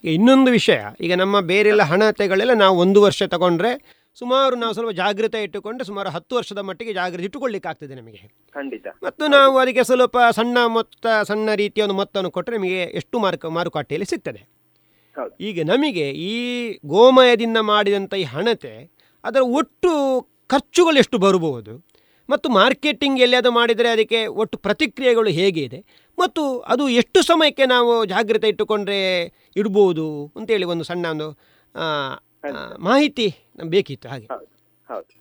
ಇನ್ನೊಂದು 0.03 0.51
ವಿಷಯ 0.51 0.79
ಈಗ 1.01 1.13
ನಮ್ಮ 1.15 1.35
ಬೇರೆಲ್ಲ 1.41 1.81
ಹಣತೆಗಳೆಲ್ಲ 1.81 2.53
ನಾವು 2.53 2.75
ಒಂದು 2.79 3.01
ವರ್ಷ 3.01 3.23
ತಗೊಂಡ್ರೆ 3.23 4.02
ಸುಮಾರು 4.15 4.55
ನಾವು 4.55 4.73
ಸ್ವಲ್ಪ 4.73 4.91
ಜಾಗೃತೆ 4.91 5.43
ಇಟ್ಟುಕೊಂಡು 5.43 5.83
ಸುಮಾರು 5.83 6.09
ಹತ್ತು 6.09 6.35
ವರ್ಷದ 6.35 6.57
ಮಟ್ಟಿಗೆ 6.57 6.93
ಜಾಗೃತಿ 6.93 7.23
ಇಟ್ಟುಕೊಳ್ಳಿಕ್ಕೆ 7.23 7.69
ಆಗ್ತದೆ 7.69 7.95
ನಮಗೆ. 7.95 8.21
ಖಂಡಿತ. 8.55 8.87
ಮತ್ತು 9.03 9.27
ನಾವು 9.27 9.57
ಅದಕ್ಕೆ 9.57 9.83
ಸ್ವಲ್ಪ 9.83 10.17
ಸಣ್ಣ 10.31 10.57
ಮೊತ್ತ 10.65 11.07
ಸಣ್ಣ 11.23 11.49
ರೀತಿಯ 11.55 11.83
ಒಂದು 11.83 11.95
ಮೊತ್ತವನ್ನು 11.95 12.31
ಕೊಟ್ಟರೆ 12.31 12.57
ನಮಗೆ 12.57 12.83
ಎಷ್ಟು 12.83 13.19
ಮಾರುಕ 13.19 13.45
ಮಾರುಕಟ್ಟೆಯಲ್ಲಿ 13.45 14.05
ಸಿಗ್ತದೆ. 14.05 14.41
ಈಗ 15.41 15.61
ನಮಗೆ 15.65 16.09
ಈ 16.09 16.35
ಗೋಮಯದಿಂದ 16.85 17.57
ಮಾಡಿದಂಥ 17.57 18.13
ಈ 18.13 18.23
ಹಣತೆ 18.23 18.91
ಅದರ 19.23 19.39
ಒಟ್ಟು 19.39 19.91
ಖರ್ಚುಗಳು 20.47 20.97
ಎಷ್ಟು 20.97 21.17
ಬರಬಹುದು? 21.17 21.73
ಮತ್ತು 22.29 22.49
ಮಾರ್ಕೆಟಿಂಗ್ 22.49 23.19
ಎಲ್ಲಿಯಾದರೂ 23.19 23.51
ಮಾಡಿದರೆ 23.51 23.89
ಅದಕ್ಕೆ 23.89 24.27
ಒಟ್ಟು 24.27 24.57
ಪ್ರತಿಕ್ರಿಯೆಗಳು 24.57 25.29
ಹೇಗೆ 25.29 25.61
ಇದೆ? 25.61 25.79
ಮತ್ತು 26.19 26.59
ಅದು 26.59 26.89
ಎಷ್ಟು 26.89 27.21
ಸಮಯಕ್ಕೆ 27.21 27.65
ನಾವು 27.65 28.05
ಜಾಗ್ರತೆ 28.05 28.47
ಇಟ್ಟುಕೊಂಡ್ರೆ 28.47 29.23
ಇಡ್ಬೋದು? 29.55 30.31
ಅಂತೇಳಿ 30.35 30.65
ಒಂದು 30.65 30.83
ಸಣ್ಣ 30.83 31.05
ಒಂದು 31.05 31.29
ಮಾಹಿತಿ 32.79 33.27
ನಮ್ಗೆ 33.57 33.71
ಬೇಕಿತ್ತು 33.71 34.09
ಹಾಗೆ. 34.09 34.27
ಹೌದು 34.87 35.13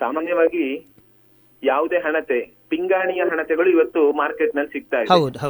ಸಾಮಾನ್ಯವಾಗಿ 0.00 0.64
ಯಾವುದೇ 1.62 1.98
ಹಣತೆ 1.98 2.40
ಪಿಂಗಾಣಿಯ 2.68 3.22
ಹಣತೆಗಳು 3.22 3.70
ಇವತ್ತು 3.70 4.12
ಮಾರ್ಕೆಟ್ನಲ್ಲಿ 4.12 4.72
ಸಿಗ್ತಾ 4.72 4.98
ಇದೆ. 5.00 5.08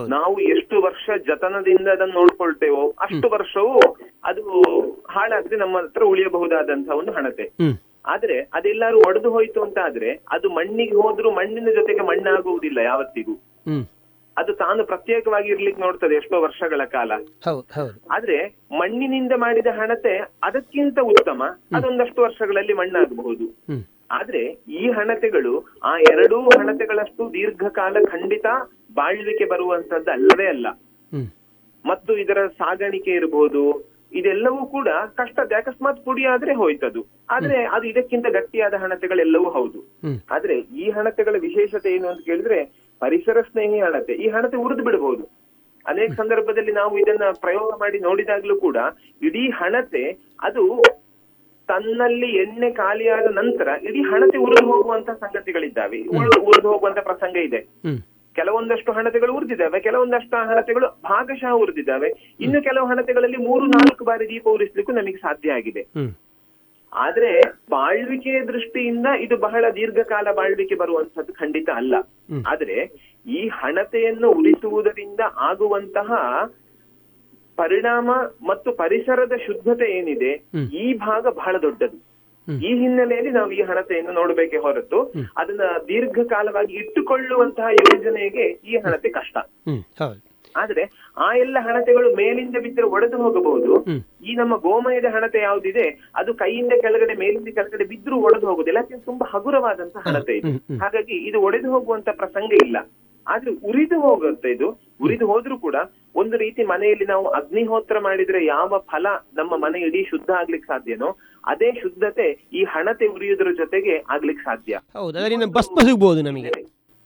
ನಾವು 0.08 0.40
ಎಷ್ಟು 0.40 0.82
ವರ್ಷ 0.82 1.10
ಜತನದಿಂದ 1.26 1.88
ಅದನ್ನು 1.88 2.14
ನೋಡ್ಕೊಳ್ತೇವೋ 2.14 2.90
ಅಷ್ಟು 2.90 3.28
ವರ್ಷವೂ 3.28 3.74
ಅದು 4.24 4.42
ಹಾಳಾದ್ರೆ 5.08 5.56
ನಮ್ಮ 5.56 5.78
ಹತ್ರ 5.78 6.02
ಉಳಿಯಬಹುದಾದಂತಹ 6.04 6.96
ಒಂದು 6.96 7.12
ಹಣತೆ. 7.12 7.46
ಆದ್ರೆ 8.06 8.40
ಅದೆಲ್ಲಾರು 8.40 8.98
ಒಡೆದು 8.98 9.30
ಹೋಯ್ತು 9.30 9.62
ಅಂತ 9.62 9.78
ಆದ್ರೆ 9.84 10.10
ಅದು 10.30 10.50
ಮಣ್ಣಿಗೆ 10.50 10.94
ಹೋದ್ರೂ 10.94 11.30
ಮಣ್ಣಿನ 11.30 11.68
ಜೊತೆಗೆ 11.74 12.00
ಮಣ್ಣಾಗುವುದಿಲ್ಲ 12.00 12.78
ಯಾವತ್ತಿಗೂ. 12.78 13.34
ಅದು 14.38 14.54
ತಾನು 14.54 14.87
ಪ್ರತ್ಯೇಕವಾಗಿ 14.87 15.49
ಇರ್ಲಿಕ್ಕೆ 15.49 15.82
ನೋಡ್ತದೆ 15.82 16.14
ಎಷ್ಟೋ 16.14 16.42
ವರ್ಷಗಳ 16.42 16.84
ಕಾಲ. 16.84 17.12
ಆದ್ರೆ 18.10 18.58
ಮಣ್ಣಿನಿಂದ 18.78 19.32
ಮಾಡಿದ 19.37 19.66
ಹಣತೆ 19.66 20.18
ಅದಕ್ಕಿಂತ 20.42 20.99
ಉತ್ತಮ. 21.02 21.42
ಅದೊಂದಷ್ಟು 21.75 22.22
ವರ್ಷಗಳಲ್ಲಿ 22.22 22.72
ಮಣ್ಣಾಗಬಹುದು. 22.72 23.64
ಆದ್ರೆ 24.10 24.58
ಈ 24.68 24.90
ಹಣತೆಗಳು 24.90 25.78
ಆ 25.82 25.99
ಎರಡೂ 25.99 26.40
ಹಣತೆಗಳಷ್ಟು 26.40 27.32
ದೀರ್ಘಕಾಲ 27.32 27.96
ಖಂಡಿತ 28.04 28.46
ಬಾಳ್ವಿಕೆ 28.94 29.44
ಬರುವಂತದ್ದು 29.44 30.10
ಅಲ್ಲವೇ 30.10 30.46
ಅಲ್ಲ. 30.46 30.66
ಮತ್ತು 31.87 32.16
ಇದರ 32.16 32.46
ಸಾಗಾಣಿಕೆ 32.46 33.10
ಇರಬಹುದು 33.10 33.90
ಇದೆಲ್ಲವೂ 34.12 34.66
ಕೂಡ 34.66 34.88
ಕಷ್ಟದ 34.88 35.52
ಅಕಸ್ಮಾತ್ 35.56 36.04
ಪುಡಿ 36.04 36.25
ಆದ್ರೆ 36.25 36.54
ಹೋಯ್ತದು. 36.54 37.06
ಆದ್ರೆ 37.30 37.64
ಅದು 37.64 37.84
ಇದಕ್ಕಿಂತ 37.84 38.26
ಗಟ್ಟಿಯಾದ 38.26 38.75
ಹಣತೆಗಳೆಲ್ಲವೂ 38.75 39.50
ಹೌದು. 39.50 39.99
ಆದ್ರೆ 40.30 40.58
ಈ 40.58 40.90
ಹಣತೆಗಳ 40.90 41.37
ವಿಶೇಷತೆ 41.38 41.94
ಏನು 41.94 42.08
ಅಂತ 42.08 42.20
ಕೇಳಿದ್ರೆ 42.20 42.79
ಪರಿಸರ 43.00 43.40
ಸ್ನೇಹಿ 43.40 43.78
ಹಣತೆ 43.80 44.12
ಈ 44.12 44.28
ಹಣತೆ 44.28 44.57
ಉರಿದು 44.57 44.85
ಬಿಡಬಹುದು. 44.85 45.25
ಅನೇಕ 45.87 46.11
ಸಂದರ್ಭದಲ್ಲಿ 46.12 46.73
ನಾವು 46.73 46.99
ಇದನ್ನ 46.99 47.26
ಪ್ರಯೋಗ 47.40 47.69
ಮಾಡಿ 47.80 47.99
ನೋಡಿದಾಗ್ಲೂ 47.99 48.57
ಕೂಡ 48.57 48.76
ಇಡೀ 49.23 49.45
ಹಣತೆ 49.50 50.04
ಅದು 50.42 50.64
ತನ್ನಲ್ಲಿ 51.69 52.28
ಎಣ್ಣೆ 52.42 52.71
ಖಾಲಿಯಾದ 52.71 53.28
ನಂತರ 53.30 53.69
ಇಡೀ 53.83 54.00
ಹಣತೆ 54.02 54.38
ಉರಿದು 54.38 54.66
ಹೋಗುವಂತ 54.73 55.11
ಸಂಗತಿಗಳಿದ್ದಾವೆ. 55.11 56.00
ಉರಿದು 56.19 56.38
ಉರಿದು 56.50 56.69
ಹೋಗುವಂತ 56.73 56.99
ಪ್ರಸಂಗ 56.99 57.37
ಇದೆ. 57.37 57.61
ಕೆಲವೊಂದಷ್ಟು 58.37 58.92
ಹಣತೆಗಳು 58.92 59.33
ಉರಿದಿದ್ದಾವೆ 59.37 59.80
ಕೆಲವೊಂದಷ್ಟು 59.80 60.37
ಹಣತೆಗಳು 60.50 60.88
ಭಾಗಶಃ 61.02 61.52
ಉರಿದಿದ್ದಾವೆ. 61.62 62.09
ಇನ್ನು 62.40 62.59
ಕೆಲವು 62.62 62.87
ಹಣತೆಗಳಲ್ಲಿ 62.87 63.37
ಮೂರು 63.37 63.66
ನಾಲ್ಕು 63.66 64.04
ಬಾರಿ 64.04 64.26
ದೀಪ 64.28 64.49
ಉರಿಸ್ಲಿಕ್ಕೂ 64.49 64.92
ನಮಗೆ 64.92 65.16
ಸಾಧ್ಯ 65.16 65.52
ಆಗಿದೆ. 65.52 65.83
ಆದ್ರೆ 66.92 67.40
ಬಾಳ್ವಿಕೆಯ 67.70 68.44
ದೃಷ್ಟಿಯಿಂದ 68.44 69.06
ಇದು 69.20 69.37
ಬಹಳ 69.37 69.64
ದೀರ್ಘಕಾಲ 69.75 70.32
ಬಾಳ್ವಿಕೆ 70.32 70.75
ಬರುವಂತದ್ದು 70.75 71.32
ಖಂಡಿತ 71.32 71.70
ಅಲ್ಲ. 71.75 71.94
ಆದ್ರೆ 72.47 72.92
ಈ 73.26 73.49
ಹಣತೆಯನ್ನು 73.49 74.30
ಉಳಿಸುವುದರಿಂದ 74.30 75.20
ಆಗುವಂತಹ 75.37 76.12
ಪರಿಣಾಮ 77.56 78.11
ಮತ್ತು 78.42 78.73
ಪರಿಸರದ 78.73 79.32
ಶುದ್ಧತೆ 79.47 79.99
ಏನಿದೆ 79.99 80.32
ಈ 80.73 80.94
ಭಾಗ 80.94 81.26
ಬಹಳ 81.26 81.56
ದೊಡ್ಡದು. 81.62 82.11
ಈ 82.49 82.75
ಹಿನ್ನೆಲೆಯಲ್ಲಿ 82.75 83.30
ನಾವು 83.30 83.52
ಈ 83.52 83.62
ಹಣತೆಯನ್ನು 83.62 84.12
ನೋಡಬೇಕೆ 84.12 84.56
ಹೊರತು 84.56 85.02
ಅದನ್ನ 85.37 85.61
ದೀರ್ಘಕಾಲವಾಗಿ 85.88 86.75
ಇಟ್ಟುಕೊಳ್ಳುವಂತಹ 86.75 87.64
ಯೋಜನೆಗೆ 87.64 88.42
ಈ 88.42 88.76
ಹಣತೆ 88.76 89.09
ಕಷ್ಟ. 89.09 89.38
ಹೌದು. 89.99 90.29
ಆದ್ರೆ 90.57 90.90
ಆ 91.16 91.35
ಎಲ್ಲ 91.35 91.57
ಹಣತೆಗಳು 91.61 92.14
ಮೇಲಿಂದ 92.14 92.57
ಬಿದ್ದರೆ 92.57 92.87
ಒಡೆದು 92.87 93.16
ಹೋಗಬಹುದು. 93.16 93.75
ಈ 94.25 94.35
ನಮ್ಮ 94.35 94.57
ಗೋಮಯದ 94.57 95.04
ಹಣತೆ 95.04 95.40
ಯಾವ್ದಿದೆ 95.42 95.99
ಅದು 96.14 96.35
ಕೈಯಿಂದ 96.35 96.73
ಕೆಳಗಡೆ 96.80 97.14
ಮೇಲಿಂದ 97.14 97.49
ಕೆಳಗಡೆ 97.49 97.85
ಬಿದ್ದರೂ 97.85 98.16
ಒಡೆದು 98.16 98.47
ಹೋಗುದಿಲ್ಲ 98.47 98.78
ಯಾಕೆ 98.78 99.04
ತುಂಬಾ 99.04 99.26
ಹಗುರವಾದಂತಹ 99.26 100.00
ಹಣತೆ 100.00 100.37
ಇದು. 100.37 100.78
ಹಾಗಾಗಿ 100.78 101.14
ಇದು 101.14 101.40
ಒಡೆದು 101.40 101.71
ಹೋಗುವಂತ 101.71 102.09
ಪ್ರಸಂಗ 102.09 102.52
ಇಲ್ಲ. 102.52 102.76
ಆದ್ರೆ 103.26 103.50
ಉರಿದು 103.50 104.00
ಹೋಗುತ್ತೆ 104.00 104.50
ಇದು 104.50 104.69
ಉರಿದು 105.00 105.26
ಹೋದ್ರೂ 105.26 105.59
ಕೂಡ 105.59 105.76
ಒಂದು 106.14 106.37
ರೀತಿ 106.37 106.64
ಮನೆಯಲ್ಲಿ 106.64 107.04
ನಾವು 107.04 107.26
ಅಗ್ನಿಹೋತ್ರ 107.28 108.00
ಮಾಡಿದ್ರೆ 108.00 108.47
ಯಾವ 108.47 108.78
ಫಲ 108.78 109.07
ನಮ್ಮ 109.35 109.57
ಮನೆ 109.57 109.80
ಇಡೀ 109.80 110.04
ಶುದ್ಧ 110.04 110.30
ಆಗ್ಲಿಕ್ಕೆ 110.30 110.66
ಸಾಧ್ಯನೋ 110.66 111.16
ಅದೇ 111.45 111.73
ಶುದ್ಧತೆ 111.73 112.38
ಈ 112.52 112.64
ಹಣತೆ 112.64 113.07
ಉರಿಯುವುದರ 113.07 113.52
ಜೊತೆಗೆ 113.52 113.97
ಆಗ್ಲಿಕ್ಕೆ 113.97 114.45
ಸಾಧ್ಯ. 114.45 114.78
ಹೌದು 114.95 115.47
ಭಸ್ಮ 115.47 115.76
ಸಿಗ್ಬೋದು 115.80 116.23
ನಮಗೆ. 116.23 116.50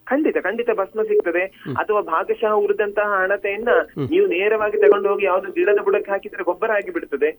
ಖಂಡಿತ 0.06 0.36
ಖಂಡಿತ 0.38 0.70
ಭಸ್ಮ 0.80 1.02
ಸಿಗ್ತದೆ. 1.02 1.44
ಅಥವಾ 1.82 2.00
ಭಾಗಶಃ 2.12 2.52
ಉರಿದಂತಹ 2.64 3.08
ಹಣತೆಯನ್ನ 3.22 3.70
ನೀವು 4.10 4.26
ನೇರವಾಗಿ 4.26 4.76
ತಗೊಂಡು 4.76 5.08
ಹೋಗಿ 5.08 5.24
ಯಾವ್ದು 5.24 5.50
ಗಿಡದ 5.52 5.82
ಬುಡಕ್ಕೆ 5.86 6.12
ಹಾಕಿದ್ರೆ 6.12 6.44
ಗೊಬ್ಬರ 6.44 6.70
ಆಗಿ 6.70 6.90
ಬಿಡ್ತದೆ 6.90 7.30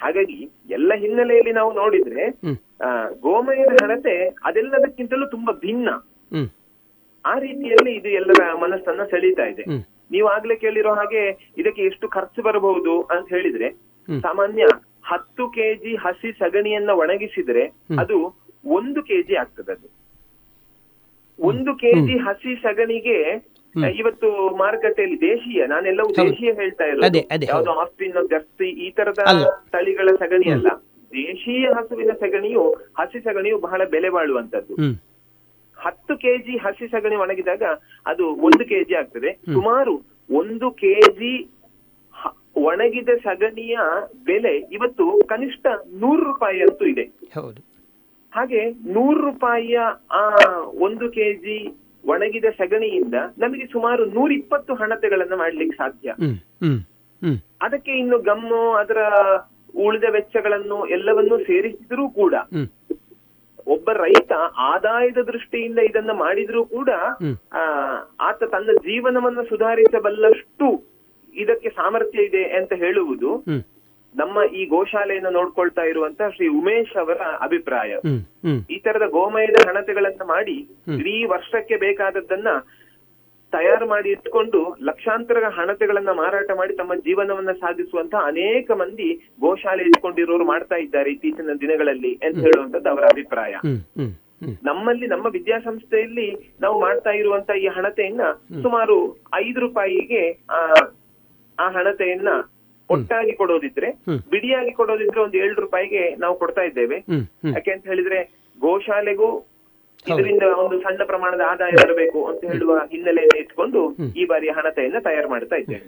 ಹಾಗಾಗಿ 0.00 0.38
ಎಲ್ಲ 0.70 0.92
ಹಿನ್ನೆಲೆಯಲ್ಲಿ 0.94 1.52
ನಾವು 1.52 1.70
ನೋಡಿದ್ರೆ 1.72 2.24
ಗೋಮಯದ 3.20 3.74
ಹಣತೆ 3.84 4.14
ಅದೆಲ್ಲದಕ್ಕಿಂತಲೂ 4.44 5.26
ತುಂಬಾ 5.26 5.52
ಭಿನ್ನ. 5.52 5.88
ಆ 7.24 7.34
ರೀತಿಯಲ್ಲಿ 7.38 7.92
ಇದು 7.96 8.10
ಎಲ್ಲರ 8.18 8.42
ಮನಸ್ಸನ್ನ 8.64 9.04
ಸೆಳೀತಾ 9.04 9.44
ಇದೆ. 9.44 9.64
ನೀವು 10.10 10.26
ಆಗ್ಲೇ 10.28 10.56
ಕೇಳಿರೋ 10.56 10.92
ಹಾಗೆ 10.94 11.22
ಇದಕ್ಕೆ 11.58 11.82
ಎಷ್ಟು 11.82 12.08
ಖರ್ಚು 12.08 12.40
ಬರಬಹುದು 12.42 12.94
ಅಂತ 13.12 13.26
ಹೇಳಿದ್ರೆ 13.28 13.68
ಸಾಮಾನ್ಯ 14.08 14.66
ಹತ್ತು 15.10 15.44
ಕೆಜಿ 15.48 15.92
ಹಸಿ 15.96 16.30
ಸಗಣಿಯನ್ನ 16.32 16.90
ಒಣಗಿಸಿದ್ರೆ 17.02 17.64
ಅದು 17.98 18.18
ಒಂದು 18.78 19.00
ಕೆಜಿ 19.02 19.34
ಆಗ್ತದೆ 19.34 19.72
ಅದು. 19.72 19.88
ಒಂದು 21.38 21.74
ಕೆಜಿ 21.74 22.16
ಹಸಿ 22.18 22.56
ಸಗಣಿಗೆ 22.56 23.18
ಇವತ್ತು 23.98 24.56
ಮಾರುಕಟ್ಟೆಯಲ್ಲಿ 24.56 25.20
ದೇಶೀಯ 25.20 25.66
ನಾನೆಲ್ಲವೂ. 25.66 26.08
ದೇಶೀಯ 26.30 26.52
ಹೇಳ್ತಾ 26.52 26.84
ಇರೋದು. 26.84 27.02
ಯಾವ್ದು 27.46 27.70
ಹೌದು. 27.72 28.28
ಜರ್ಸಿ 28.28 28.68
ಈ 28.68 28.90
ತರದ 28.90 29.18
ತಳಿಗಳ 29.72 30.08
ಸಗಣಿ 30.18 30.50
ಅಲ್ಲ. 30.50 30.68
ದೇಶೀಯ 31.12 31.66
ಹಸುವಿನ 31.66 32.10
ಸಗಣಿಯು 32.20 32.70
ಹಸಿ 32.70 33.20
ಸಗಣಿಯು 33.20 33.58
ಬಹಳ 33.58 33.84
ಬೆಲೆ 33.84 34.10
ಬಾಳುವಂತದ್ದು. 34.10 34.74
ಹತ್ತು 35.76 36.16
ಕೆಜಿ 36.16 36.56
ಹಸಿ 36.56 36.88
ಸಗಣಿ 36.88 37.16
ಒಣಗಿದಾಗ 37.16 37.62
ಅದು 38.06 38.26
ಒಂದು 38.26 38.64
ಕೆಜಿ 38.64 38.94
ಆಗ್ತದೆ. 38.94 39.32
ಸುಮಾರು 39.32 40.02
ಒಂದು 40.30 40.70
ಕೆಜಿ 40.70 41.48
ಒಣಗಿದ 42.56 43.08
ಸಗಣಿಯ 43.08 43.78
ಬೆಲೆ 44.24 44.58
ಇವತ್ತು 44.58 45.22
ಕನಿಷ್ಠ 45.26 45.66
ನೂರು 45.92 46.24
ರೂಪಾಯಿ 46.24 46.60
ಅಂತೂ 46.60 46.84
ಇದೆ 46.84 47.04
ಹಾಗೆ 48.36 48.62
ನೂರು 48.70 49.20
ರೂಪಾಯಿಯ 49.20 49.78
ಆ 50.10 50.22
ಒಂದು 50.78 51.08
ಕೆಜಿ 51.08 51.58
ಒಣಗಿದ 52.04 52.44
ಸಗಣಿಯಿಂದ 52.58 53.14
ನಮಗೆ 53.38 53.66
ಸುಮಾರು 53.66 54.04
ನೂರ 54.06 54.32
ಇಪ್ಪತ್ತು 54.32 54.74
ಹಣತೆಗಳನ್ನ 54.74 55.34
ಮಾಡ್ಲಿಕ್ಕೆ 55.34 55.76
ಸಾಧ್ಯ. 55.76 56.08
ಅದಕ್ಕೆ 57.60 57.92
ಇನ್ನು 57.92 58.18
ಗಮ್ಮು 58.18 58.72
ಅದರ 58.72 59.00
ಉಳಿದ 59.74 60.04
ವೆಚ್ಚಗಳನ್ನು 60.10 60.86
ಎಲ್ಲವನ್ನೂ 60.86 61.38
ಸೇರಿಸಿದ್ರೂ 61.38 62.08
ಕೂಡ 62.10 62.34
ಒಬ್ಬ 63.66 63.90
ರೈತ 63.92 64.32
ಆದಾಯದ 64.56 65.20
ದೃಷ್ಟಿಯಿಂದ 65.22 65.78
ಇದನ್ನ 65.78 66.10
ಮಾಡಿದ್ರೂ 66.10 66.64
ಕೂಡ 66.64 66.90
ಆತ 68.20 68.44
ತನ್ನ 68.44 68.70
ಜೀವನವನ್ನ 68.82 69.42
ಸುಧಾರಿಸಬಲ್ಲಷ್ಟು 69.42 70.68
ಇದಕ್ಕೆ 71.34 71.68
ಸಾಮರ್ಥ್ಯ 71.70 72.22
ಇದೆ 72.22 72.42
ಅಂತ 72.42 72.72
ಹೇಳುವುದು. 72.72 73.30
ನಮ್ಮ 74.16 74.42
ಈ 74.54 74.64
ಗೋಶಾಲೆಯನ್ನು 74.66 75.30
ನೋಡ್ಕೊಳ್ತಾ 75.30 75.82
ಇರುವಂತಹ 75.82 76.28
ಶ್ರೀ 76.28 76.46
ಉಮೇಶ್ 76.48 76.96
ಅವರ 76.96 77.20
ಅಭಿಪ್ರಾಯ. 77.40 77.90
ಈ 78.68 78.78
ತರದ 78.78 79.06
ಗೋಮಯದ 79.08 79.68
ಹಣತೆಗಳನ್ನ 79.68 80.22
ಮಾಡಿ 80.28 80.56
ಇಡೀ 80.98 81.24
ವರ್ಷಕ್ಕೆ 81.24 81.76
ಬೇಕಾದದ್ದನ್ನ 81.76 82.48
ತಯಾರು 83.52 83.86
ಮಾಡಿ 83.86 84.08
ಇಟ್ಕೊಂಡು 84.10 84.60
ಲಕ್ಷಾಂತರ 84.82 85.48
ಹಣತೆಗಳನ್ನ 85.48 86.08
ಮಾರಾಟ 86.12 86.50
ಮಾಡಿ 86.56 86.76
ತಮ್ಮ 86.76 86.94
ಜೀವನವನ್ನ 86.94 87.52
ಸಾಧಿಸುವಂತ 87.52 88.14
ಅನೇಕ 88.24 88.70
ಮಂದಿ 88.70 89.08
ಗೋಶಾಲೆ 89.40 89.82
ಇಟ್ಕೊಂಡಿರೋರು 89.82 90.44
ಮಾಡ್ತಾ 90.44 90.76
ಇದ್ದಾರೆ 90.76 91.10
ಇತ್ತೀಚಿನ 91.10 91.54
ದಿನಗಳಲ್ಲಿ 91.60 92.12
ಅಂತ 92.22 92.38
ಹೇಳುವಂತದ್ದು 92.38 92.90
ಅವರ 92.90 93.04
ಅಭಿಪ್ರಾಯ. 93.04 93.54
ನಮ್ಮಲ್ಲಿ 94.64 95.06
ನಮ್ಮ 95.06 95.26
ವಿದ್ಯಾಸಂಸ್ಥೆಯಲ್ಲಿ 95.26 96.26
ನಾವು 96.60 96.80
ಮಾಡ್ತಾ 96.80 97.10
ಇರುವಂತ 97.10 97.50
ಈ 97.56 97.66
ಹಣತೆಯನ್ನ 97.66 98.24
ಸುಮಾರು 98.62 98.96
ಐದು 99.34 99.60
ರೂಪಾಯಿಗೆ 99.60 100.22
ಆ 100.50 100.60
ಆ 101.58 101.68
ಹಣತೆಯನ್ನ 101.68 102.30
ಒಟ್ಟಾಗಿ 102.90 103.32
ಕೊಡೋದಿದ್ರೆ 103.40 103.88
ಬಿಡಿಯಾಗಿ 104.32 104.72
ಕೊಡೋದಿದ್ರೆ 104.80 105.20
ಒಂದು 105.24 105.36
ಏಳು 105.44 105.54
ರೂಪಾಯಿಗೆ 105.64 106.02
ನಾವು 106.22 106.34
ಕೊಡ್ತಾ 106.42 106.62
ಇದ್ದೇವೆ. 106.62 106.98
ಯಾಕೆ 107.54 107.70
ಅಂತ 107.74 107.84
ಹೇಳಿದ್ರೆ 107.92 108.18
ಗೋಶಾಲೆಗೂ 108.58 109.28
ಇದರಿಂದ 110.06 110.42
ಒಂದು 110.62 110.76
ಸಣ್ಣ 110.82 111.02
ಪ್ರಮಾಣದ 111.04 111.42
ಆದಾಯ 111.52 111.72
ಬರಬೇಕು 111.82 112.18
ಅಂತ 112.30 112.42
ಹೇಳುವ 112.50 112.74
ಹಿನ್ನೆಲೆಯನ್ನು 112.92 113.38
ಇಟ್ಕೊಂಡು 113.42 113.80
ಈ 114.20 114.24
ಬಾರಿ 114.32 114.48
ಹಣತೆಯನ್ನು 114.58 115.00
ತಯಾರು 115.06 115.28
ಮಾಡ್ತಾ 115.34 115.56
ಇದ್ದೇವೆ. 115.56 115.86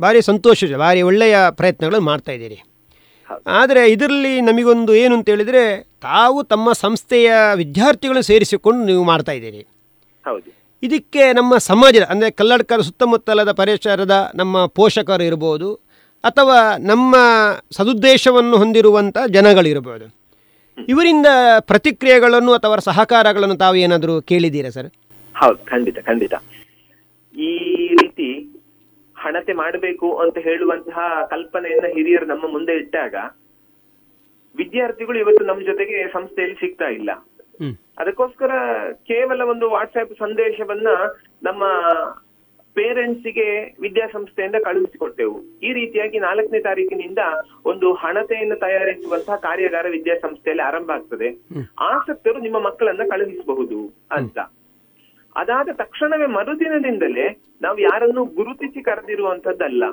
ಭಾರಿ 0.00 0.20
ಸಂತೋಷ 0.22 0.64
ಭಾರಿ 0.84 1.02
ಒಳ್ಳೆಯ 1.10 1.36
ಪ್ರಯತ್ನಗಳನ್ನು 1.60 2.06
ಮಾಡ್ತಾ 2.10 2.32
ಇದ್ದೀರಿ. 2.32 2.58
ಆದರೆ 3.60 3.82
ಇದರಲ್ಲಿ 3.92 4.40
ನಮಗೊಂದು 4.40 4.92
ಏನು 4.94 5.14
ಅಂತ 5.18 5.28
ಹೇಳಿದರೆ 5.28 5.62
ತಾವು 6.00 6.38
ತಮ್ಮ 6.52 6.72
ಸಂಸ್ಥೆಯ 6.72 7.30
ವಿದ್ಯಾರ್ಥಿಗಳನ್ನು 7.62 8.28
ಸೇರಿಸಿಕೊಂಡು 8.32 8.82
ನೀವು 8.90 9.04
ಮಾಡ್ತಾ 9.04 9.32
ಇದ್ದೀರಿ. 9.32 9.62
ಹೌದು. 10.24 10.48
ಇದಕ್ಕೆ 10.82 11.32
ನಮ್ಮ 11.32 11.52
ಸಮಾಜದ 11.70 12.04
ಅಂದರೆ 12.12 12.30
ಕಲ್ಲಡ್ಕರ 12.30 12.80
ಸುತ್ತಮುತ್ತಲದ 12.80 13.52
ಪರಿಸರದ 13.60 14.14
ನಮ್ಮ 14.34 14.66
ಪೋಷಕರು 14.66 15.24
ಇರ್ಬೋದು 15.30 15.68
ಅಥವಾ 16.30 16.58
ನಮ್ಮ 16.90 17.14
ಸದುದ್ದೇಶವನ್ನು 17.70 18.56
ಹೊಂದಿರುವಂಥ 18.56 19.16
ಜನಗಳಿರಬಹುದು. 19.28 20.06
ಇವರಿಂದ 20.88 21.28
ಪ್ರತಿಕ್ರಿಯೆಗಳನ್ನು 21.60 22.52
ಅಥವಾ 22.52 22.76
ಸಹಕಾರಗಳನ್ನು 22.88 23.56
ತಾವು 23.56 23.76
ಏನಾದರೂ 23.76 24.14
ಕೇಳಿದ್ದೀರಾ 24.30 24.70
ಸರ್? 24.70 24.88
ಹೌದು 25.34 25.58
ಖಂಡಿತ 25.66 25.98
ಖಂಡಿತ. 25.98 26.34
ಈ 27.34 27.52
ರೀತಿ 28.00 28.28
ಹಣತೆ 29.16 29.52
ಮಾಡಬೇಕು 29.52 30.08
ಅಂತ 30.16 30.38
ಹೇಳುವಂತಹ 30.38 30.98
ಕಲ್ಪನೆಯನ್ನ 31.30 31.88
ಹಿರಿಯರು 31.94 32.26
ನಮ್ಮ 32.26 32.46
ಮುಂದೆ 32.52 32.74
ಇಟ್ಟಾಗ 32.76 33.14
ವಿದ್ಯಾರ್ಥಿಗಳು 34.56 35.18
ಇವತ್ತು 35.18 35.44
ನಮ್ಮ 35.44 35.60
ಜೊತೆಗೆ 35.60 35.96
ಸಂಸ್ಥೆಯಲ್ಲಿ 36.08 36.56
ಸಿಗ್ತಾ 36.56 36.88
ಇಲ್ಲ. 36.98 37.10
ಅದಕ್ಕೋಸ್ಕರ 37.98 38.52
ಕೇವಲ 39.10 39.42
ಒಂದು 39.42 39.66
ವಾಟ್ಸ್ಆಪ್ 39.70 40.14
ಸಂದೇಶವನ್ನ 40.18 40.88
ನಮ್ಮ 41.42 41.64
ಪೇರೆಂಟ್ಸಿಗೆ 42.76 43.46
ವಿದ್ಯಾಸಂಸ್ಥೆಯಿಂದ 43.80 44.58
ಕಳುಹಿಸಿಕೊಟ್ಟೆವು. 44.64 45.36
ಈ 45.62 45.72
ರೀತಿಯಾಗಿ 45.72 46.18
ನಾಲ್ಕನೇ 46.18 46.60
ತಾರೀಕಿನಿಂದ 46.60 47.22
ಒಂದು 47.64 47.92
ಹಣತೆಯನ್ನು 47.92 48.56
ತಯಾರಿಸುವಂತಹ 48.56 49.36
ಕಾರ್ಯಾಗಾರ 49.36 49.86
ವಿದ್ಯಾಸಂಸ್ಥೆಯಲ್ಲಿ 49.88 50.64
ಆರಂಭ 50.68 50.90
ಆಗ್ತದೆ. 50.90 51.30
ಆಸಕ್ತರು 51.90 52.38
ನಿಮ್ಮ 52.38 52.58
ಮಕ್ಕಳನ್ನ 52.58 53.04
ಕಳುಹಿಸಬಹುದು 53.10 53.80
ಅಂತ. 54.10 54.38
ಅದಾದ 55.36 55.68
ತಕ್ಷಣವೇ 55.72 56.26
ಮರುದಿನದಿಂದಲೇ 56.26 57.26
ನಾವು 57.62 57.78
ಯಾರನ್ನು 57.78 58.22
ಗುರುತಿಸಿ 58.38 58.80
ಕರೆದಿರುವಂತದ್ದಲ್ಲ 58.82 59.84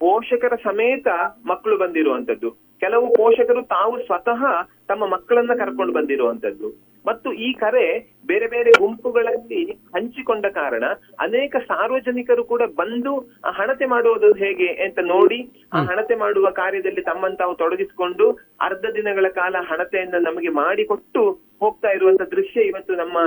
ಪೋಷಕರ 0.00 0.54
ಸಮೇತ 0.62 1.08
ಮಕ್ಕಳು 1.46 1.76
ಬಂದಿರುವಂತದ್ದು 1.76 2.50
ಕೆಲವು 2.80 3.06
ಪೋಷಕರು 3.14 3.62
ತಾವು 3.62 3.94
ಸ್ವತಃ 4.06 4.42
ತಮ್ಮ 4.88 5.06
ಮಕ್ಕಳನ್ನ 5.06 5.54
ಕರ್ಕೊಂಡು 5.54 5.92
ಬಂದಿರುವಂತದ್ದು 5.92 6.68
ಮತ್ತು 7.08 7.28
ಈ 7.46 7.48
ಕರೆ 7.52 7.84
ಬೇರೆ 8.26 8.46
ಬೇರೆ 8.46 8.70
ಗುಂಪುಗಳಲ್ಲಿ 8.80 9.60
ಹಂಚಿಕೊಂಡ 9.94 10.46
ಕಾರಣ 10.54 10.84
ಅನೇಕ 11.20 11.56
ಸಾರ್ವಜನಿಕರು 11.66 12.42
ಕೂಡ 12.44 12.62
ಬಂದು 12.76 13.12
ಆ 13.44 13.50
ಹಣತೆ 13.50 13.86
ಮಾಡುವುದು 13.86 14.28
ಹೇಗೆ 14.32 14.68
ಅಂತ 14.84 14.98
ನೋಡಿ 15.04 15.38
ಆ 15.72 15.82
ಹಣತೆ 15.82 16.14
ಮಾಡುವ 16.14 16.46
ಕಾರ್ಯದಲ್ಲಿ 16.50 17.02
ತಮ್ಮನ್ನು 17.02 17.36
ತಾವು 17.36 17.54
ತೊಡಗಿಸಿಕೊಂಡು 17.54 18.26
ಅರ್ಧ 18.60 18.84
ದಿನಗಳ 18.96 19.28
ಕಾಲ 19.28 19.56
ಹಣತೆಯನ್ನ 19.70 20.20
ನಮಗೆ 20.26 20.48
ಮಾಡಿಕೊಟ್ಟು 20.48 21.22
ಹೋಗ್ತಾ 21.60 21.90
ಇರುವಂತ 21.90 22.22
ದೃಶ್ಯ 22.34 22.60
ಇವತ್ತು 22.62 22.92
ನಮ್ಮ 22.94 23.18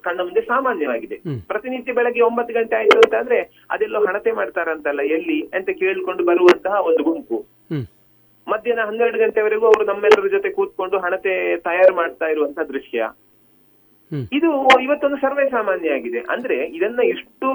ಕಣ್ಣ 0.00 0.18
ಮುಂದೆ 0.20 0.40
ಸಾಮಾನ್ಯವಾಗಿದೆ. 0.40 1.16
ಪ್ರತಿನಿತ್ಯ 1.50 1.92
ಬೆಳಗ್ಗೆ 1.92 2.20
ಒಂಬತ್ತು 2.20 2.54
ಗಂಟೆ 2.54 2.76
ಆಯ್ತು 2.76 2.96
ಅಂತಾದ್ರೆ 2.98 3.38
ಅದೆಲ್ಲೋ 3.70 4.00
ಹಣತೆ 4.06 4.32
ಮಾಡ್ತಾರಂತಲ್ಲ 4.32 5.00
ಎಲ್ಲಿ 5.16 5.38
ಅಂತ 5.54 5.70
ಕೇಳ್ಕೊಂಡು 5.82 6.24
ಬರುವಂತಹ 6.24 6.80
ಒಂದು 6.86 7.02
ಗುಂಪು. 7.02 7.38
ಮಧ್ಯಾಹ್ನ 8.48 8.86
ಹನ್ನೆರಡು 8.86 9.18
ಗಂಟೆವರೆಗೂ 9.18 9.66
ಅವರು 9.66 9.84
ನಮ್ಮೆಲ್ಲರ 9.84 10.28
ಜೊತೆ 10.28 10.50
ಕೂತ್ಕೊಂಡು 10.50 10.98
ಹಣತೆ 10.98 11.56
ತಯಾರು 11.56 11.94
ಮಾಡ್ತಾ 11.94 12.26
ಇರುವಂತ 12.26 12.58
ದೃಶ್ಯ. 12.58 13.08
ಇದು 14.32 14.50
ಇವತ್ತೊಂದು 14.82 15.16
ಸರ್ವೇ 15.16 15.48
ಸಾಮಾನ್ಯ 15.50 15.90
ಆಗಿದೆ. 15.90 16.18
ಅಂದ್ರೆ 16.18 16.56
ಇದನ್ನ 16.64 17.00
ಎಷ್ಟು 17.08 17.48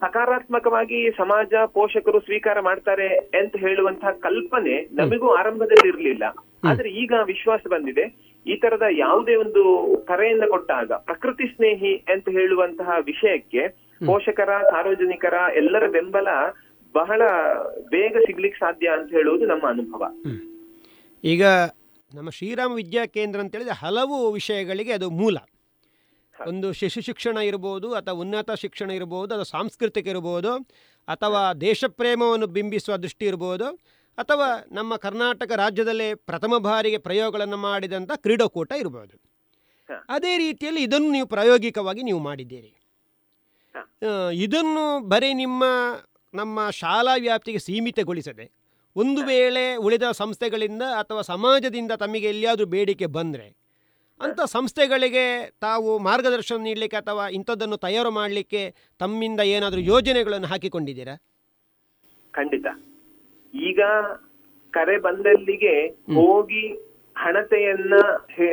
ಸಕಾರಾತ್ಮಕವಾಗಿ 0.00 1.10
ಸಮಾಜ 1.16 1.54
ಪೋಷಕರು 1.66 2.20
ಸ್ವೀಕಾರ 2.20 2.60
ಮಾಡ್ತಾರೆ 2.60 3.08
ಅಂತ 3.40 3.56
ಹೇಳುವಂತಹ 3.56 4.10
ಕಲ್ಪನೆ 4.10 4.74
ನಮಗೂ 4.92 5.28
ಆರಂಭದಲ್ಲಿ 5.34 5.88
ಇರಲಿಲ್ಲ 5.88 6.24
ಆದ್ರೆ 6.64 6.88
ಈಗ 6.90 7.12
ವಿಶ್ವಾಸ 7.24 7.60
ಬಂದಿದೆ. 7.70 8.04
ಈ 8.46 8.56
ತರದ 8.56 8.82
ಯಾವುದೇ 8.90 9.34
ಒಂದು 9.34 9.62
ಕರೆಯನ್ನ 10.08 10.46
ಕೊಟ್ಟಾಗ 10.46 10.92
ಪ್ರಕೃತಿ 10.92 11.46
ಸ್ನೇಹಿ 11.46 11.94
ಅಂತ 11.96 12.28
ಹೇಳುವಂತಹ 12.28 12.90
ವಿಷಯಕ್ಕೆ 13.04 13.68
ಪೋಷಕರ 14.06 14.50
ಸಾರ್ವಜನಿಕರ 14.70 15.34
ಎಲ್ಲರ 15.54 15.86
ಬೆಂಬಲ 15.86 16.28
ಬಹಳ 16.94 17.22
ಬೇಗ 17.88 18.16
ಸಿಗ್ಲಿಕ್ಕೆ 18.18 18.58
ಸಾಧ್ಯ 18.58 18.88
ಅಂತ 18.88 19.10
ಹೇಳುವುದು 19.10 19.46
ನಮ್ಮ 19.46 19.68
ಅನುಭವ. 19.68 20.02
ಈಗ 21.24 21.44
ನಮ್ಮ 22.14 22.30
ಶ್ರೀರಾಮ 22.30 22.72
ವಿದ್ಯಾ 22.72 23.06
ಕೇಂದ್ರ 23.06 23.40
ಅಂತ 23.40 23.54
ಹೇಳಿದ್ರೆ 23.54 23.74
ಹಲವು 23.74 24.32
ವಿಷಯಗಳಿಗೆ 24.32 24.92
ಅದು 24.92 25.10
ಮೂಲ. 25.10 25.36
ಒಂದು 26.46 26.72
ಶಿಶು 26.72 27.00
ಶಿಕ್ಷಣ 27.00 27.36
ಇರ್ಬೋದು 27.36 27.94
ಅಥವಾ 27.94 28.14
ಉನ್ನತ 28.14 28.50
ಶಿಕ್ಷಣ 28.50 28.90
ಇರ್ಬೋದು 28.90 29.34
ಅಥವಾ 29.34 29.42
ಸಾಂಸ್ಕೃತಿಕ 29.42 30.06
ಇರ್ಬೋದು 30.06 30.54
ಅಥವಾ 31.08 31.52
ದೇಶಪ್ರೇಮವನ್ನು 31.52 32.46
ಬಿಂಬಿಸುವ 32.46 32.96
ದೃಷ್ಟಿ 32.96 33.24
ಇರ್ಬೋದು 33.26 33.66
ಅಥವಾ 34.18 34.48
ನಮ್ಮ 34.72 34.96
ಕರ್ನಾಟಕ 34.96 35.52
ರಾಜ್ಯದಲ್ಲೇ 35.52 36.14
ಪ್ರಥಮ 36.14 36.58
ಬಾರಿಗೆ 36.58 36.98
ಪ್ರಯೋಗಗಳನ್ನು 36.98 37.56
ಮಾಡಿದಂಥ 37.56 38.12
ಕ್ರೀಡಾಕೂಟ 38.16 38.72
ಇರ್ಬೋದು. 38.78 39.16
ಹ. 39.88 40.04
ಅದೇ 40.08 40.38
ರೀತಿಯಲ್ಲಿ 40.38 40.82
ಇದನ್ನು 40.82 41.12
ನೀವು 41.12 41.26
ಪ್ರಾಯೋಗಿಕವಾಗಿ 41.26 42.02
ನೀವು 42.02 42.18
ಮಾಡಿದ್ದೀರಿ. 42.18 42.72
ಇದನ್ನು 44.32 45.08
ಬರೀ 45.08 45.32
ನಿಮ್ಮ 45.34 45.64
ನಮ್ಮ 46.34 46.70
ಶಾಲಾ 46.70 47.14
ವ್ಯಾಪ್ತಿಗೆ 47.16 47.58
ಸೀಮಿತಗೊಳಿಸದೆ 47.58 48.50
ಒಂದು 48.96 49.24
ವೇಳೆ 49.24 49.76
ಉಳಿದ 49.76 50.02
ಸಂಸ್ಥೆಗಳಿಂದ 50.10 50.82
ಅಥವಾ 50.82 51.20
ಸಮಾಜದಿಂದ 51.20 51.92
ತಮಗೆ 51.92 52.26
ಎಲ್ಲಿಯಾದರೂ 52.28 52.66
ಬೇಡಿಕೆ 52.66 53.06
ಬಂದರೆ 53.06 53.56
ಅಂಥ 54.20 54.40
ಸಂಸ್ಥೆಗಳಿಗೆ 54.40 55.50
ತಾವು 55.60 55.98
ಮಾರ್ಗದರ್ಶನ 55.98 56.56
ನೀಡಲಿಕ್ಕೆ 56.62 56.96
ಅಥವಾ 56.96 57.28
ಇಂಥದ್ದನ್ನು 57.28 57.76
ತಯಾರು 57.76 58.10
ಮಾಡಲಿಕ್ಕೆ 58.10 58.74
ತಮ್ಮಿಂದ 58.98 59.40
ಏನಾದರೂ 59.40 59.80
ಯೋಜನೆಗಳನ್ನು 59.80 60.46
ಹಾಕಿಕೊಂಡಿದ್ದೀರಾ? 60.46 61.22
ಖಂಡಿತ. 62.34 62.66
ಈಗ 63.54 63.80
ಕರೆ 64.72 64.98
ಬಂದಲ್ಲಿಗೆ 64.98 65.86
ಹೋಗಿ 66.14 66.74
ಹಣತೆಯನ್ನ 67.16 67.94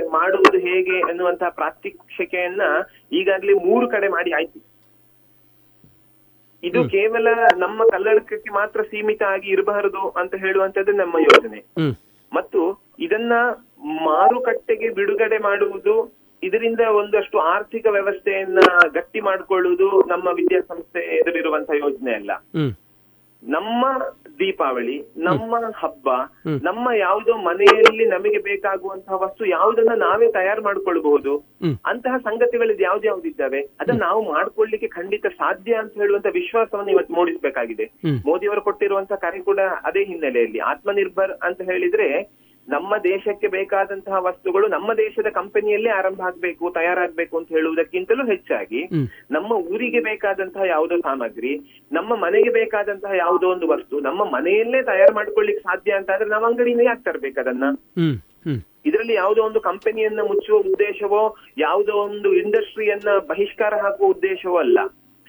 ಮಾಡುವುದು 0.10 0.58
ಹೇಗೆ 0.58 1.00
ಎನ್ನುವಂತಹ 1.10 1.50
ಪ್ರಾತ್ಯಕ್ಷಿಕೆಯನ್ನ 1.50 2.62
ಈಗಾಗಲೇ 3.12 3.54
ಮೂರು 3.54 3.90
ಕಡೆ 3.90 4.08
ಮಾಡಿ 4.08 4.32
ಆಯ್ತು. 4.32 4.71
ಇದು 6.64 6.80
ಕೇವಲ 6.90 7.28
ನಮ್ಮ 7.58 7.84
ಕಲ್ಲಡಕಕ್ಕೆ 7.90 8.54
ಮಾತ್ರ 8.54 8.82
ಸೀಮಿತ 8.82 9.24
ಆಗಿ 9.28 9.48
ಇರಬಾರದು 9.50 10.10
ಅಂತ 10.20 10.36
ಹೇಳುವಂತದ್ದು 10.36 10.92
ನಮ್ಮ 10.94 11.16
ಯೋಜನೆ 11.20 11.60
ಮತ್ತು 12.32 12.60
ಇದನ್ನ 13.00 13.34
ಮಾರುಕಟ್ಟೆಗೆ 14.04 14.90
ಬಿಡುಗಡೆ 14.90 15.38
ಮಾಡುವುದು 15.38 15.96
ಇದರಿಂದ 16.44 16.80
ಒಂದಷ್ಟು 16.96 17.40
ಆರ್ಥಿಕ 17.40 17.86
ವ್ಯವಸ್ಥೆಯನ್ನ 17.90 18.60
ಗಟ್ಟಿ 18.94 19.20
ಮಾಡಿಕೊಳ್ಳುವುದು 19.22 20.08
ನಮ್ಮ 20.08 20.28
ವಿದ್ಯಾಸಂಸ್ಥೆ 20.36 21.00
ಎದುರಿರುವಂತಹ 21.18 21.74
ಯೋಜನೆ 21.76 22.14
ಅಲ್ಲ. 22.14 22.32
ನಮ್ಮ 23.44 23.86
ದೀಪಾವಳಿ 24.40 25.02
ನಮ್ಮ 25.18 25.56
ಹಬ್ಬ 25.76 26.10
ನಮ್ಮ 26.62 26.90
ಯಾವುದೋ 26.98 27.38
ಮನೆಯಲ್ಲಿ 27.38 28.06
ನಮಗೆ 28.06 28.38
ಬೇಕಾಗುವಂತಹ 28.38 29.14
ವಸ್ತು 29.14 29.46
ಯಾವುದನ್ನ 29.46 29.90
ನಾವೇ 29.96 30.32
ತಯಾರು 30.32 30.64
ಮಾಡ್ಕೊಳ್ಬಹುದು. 30.64 31.38
ಅಂತಹ 31.86 32.18
ಸಂಗತಿಗಳು 32.18 32.82
ಯಾವ್ದ್ಯಾವ್ದಿದ್ದಾವೆ 32.82 33.62
ಅದನ್ನ 33.62 34.00
ನಾವು 34.00 34.32
ಮಾಡ್ಕೊಳ್ಳಿಕ್ಕೆ 34.32 34.88
ಖಂಡಿತ 34.88 35.26
ಸಾಧ್ಯ 35.28 35.74
ಅಂತ 35.74 35.94
ಹೇಳುವಂತ 35.94 36.26
ವಿಶ್ವಾಸವನ್ನು 36.34 36.92
ಇವತ್ತು 36.92 37.14
ಮೂಡಿಸಬೇಕಾಗಿದೆ. 37.14 37.86
ಮೋದಿಯವರು 38.26 38.62
ಕೊಟ್ಟಿರುವಂತಹ 38.62 39.16
ಕರೆ 39.16 39.40
ಕೂಡ 39.40 39.60
ಅದೇ 39.60 40.04
ಹಿನ್ನೆಲೆಯಲ್ಲಿ. 40.04 40.60
ಆತ್ಮನಿರ್ಭರ್ 40.60 41.32
ಅಂತ 41.32 41.62
ಹೇಳಿದ್ರೆ 41.62 42.41
ನಮ್ಮ 42.68 42.98
ದೇಶಕ್ಕೆ 43.04 43.48
ಬೇಕಾದಂತಹ 43.48 44.18
ವಸ್ತುಗಳು 44.20 44.68
ನಮ್ಮ 44.68 44.94
ದೇಶದ 44.94 45.30
ಕಂಪನಿಯಲ್ಲೇ 45.30 45.90
ಆರಂಭ 45.90 46.22
ಆಗ್ಬೇಕು 46.22 46.72
ತಯಾರಾಗ್ಬೇಕು 46.72 47.38
ಅಂತ 47.38 47.50
ಹೇಳುವುದಕ್ಕಿಂತಲೂ 47.50 48.26
ಹೆಚ್ಚಾಗಿ 48.26 48.82
ನಮ್ಮ 49.32 49.52
ಊರಿಗೆ 49.52 50.00
ಬೇಕಾದಂತಹ 50.00 50.62
ಯಾವುದೋ 50.66 50.98
ಸಾಮಗ್ರಿ 50.98 51.84
ನಮ್ಮ 51.92 52.16
ಮನೆಗೆ 52.16 52.50
ಬೇಕಾದಂತಹ 52.50 53.12
ಯಾವುದೋ 53.18 53.50
ಒಂದು 53.50 53.68
ವಸ್ತು 53.68 54.00
ನಮ್ಮ 54.00 54.24
ಮನೆಯಲ್ಲೇ 54.24 54.82
ತಯಾರು 54.82 55.14
ಮಾಡ್ಕೊಳ್ಳಿಕ್ 55.16 55.60
ಸಾಧ್ಯ 55.60 55.92
ಅಂತ 55.92 56.12
ಆದ್ರೆ 56.12 56.30
ನಾವು 56.30 56.46
ಅಂಗಡಿಯಿಂದ 56.46 56.82
ಯಾಕೆ 56.82 57.04
ತರ್ಬೇಕು 57.04 57.40
ಅದನ್ನ? 57.40 57.64
ಇದರಲ್ಲಿ 58.86 59.14
ಯಾವುದೋ 59.14 59.44
ಒಂದು 59.44 59.60
ಕಂಪನಿಯನ್ನ 59.60 60.20
ಮುಚ್ಚುವ 60.22 60.58
ಉದ್ದೇಶವೋ 60.58 61.36
ಯಾವುದೋ 61.58 61.94
ಒಂದು 61.94 62.34
ಇಂಡಸ್ಟ್ರಿಯನ್ನ 62.34 63.18
ಬಹಿಷ್ಕಾರ 63.28 63.76
ಹಾಕುವ 63.76 64.08
ಉದ್ದೇಶವೋ 64.08 64.58
ಅಲ್ಲ. 64.58 64.80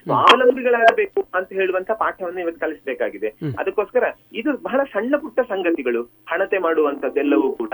ಸ್ವಾವಲಂಬಿಗಳಾಗಬೇಕು 0.05 1.27
ಅಂತ 1.35 1.53
ಹೇಳುವಂತ 1.53 1.91
ಪಾಠವನ್ನು 1.91 2.41
ಇವತ್ತು 2.41 2.61
ಕಲಿಸಬೇಕಾಗಿದೆ. 2.61 3.29
ಅದಕ್ಕೋಸ್ಕರ 3.59 4.05
ಇದು 4.33 4.53
ಬಹಳ 4.63 4.81
ಸಣ್ಣ 4.85 5.17
ಪುಟ್ಟ 5.17 5.41
ಸಂಗತಿಗಳು 5.41 6.03
ಹಣತೆ 6.03 6.59
ಮಾಡುವಂತದ್ದೆಲ್ಲವೂ 6.59 7.53
ಕೂಡ. 7.53 7.73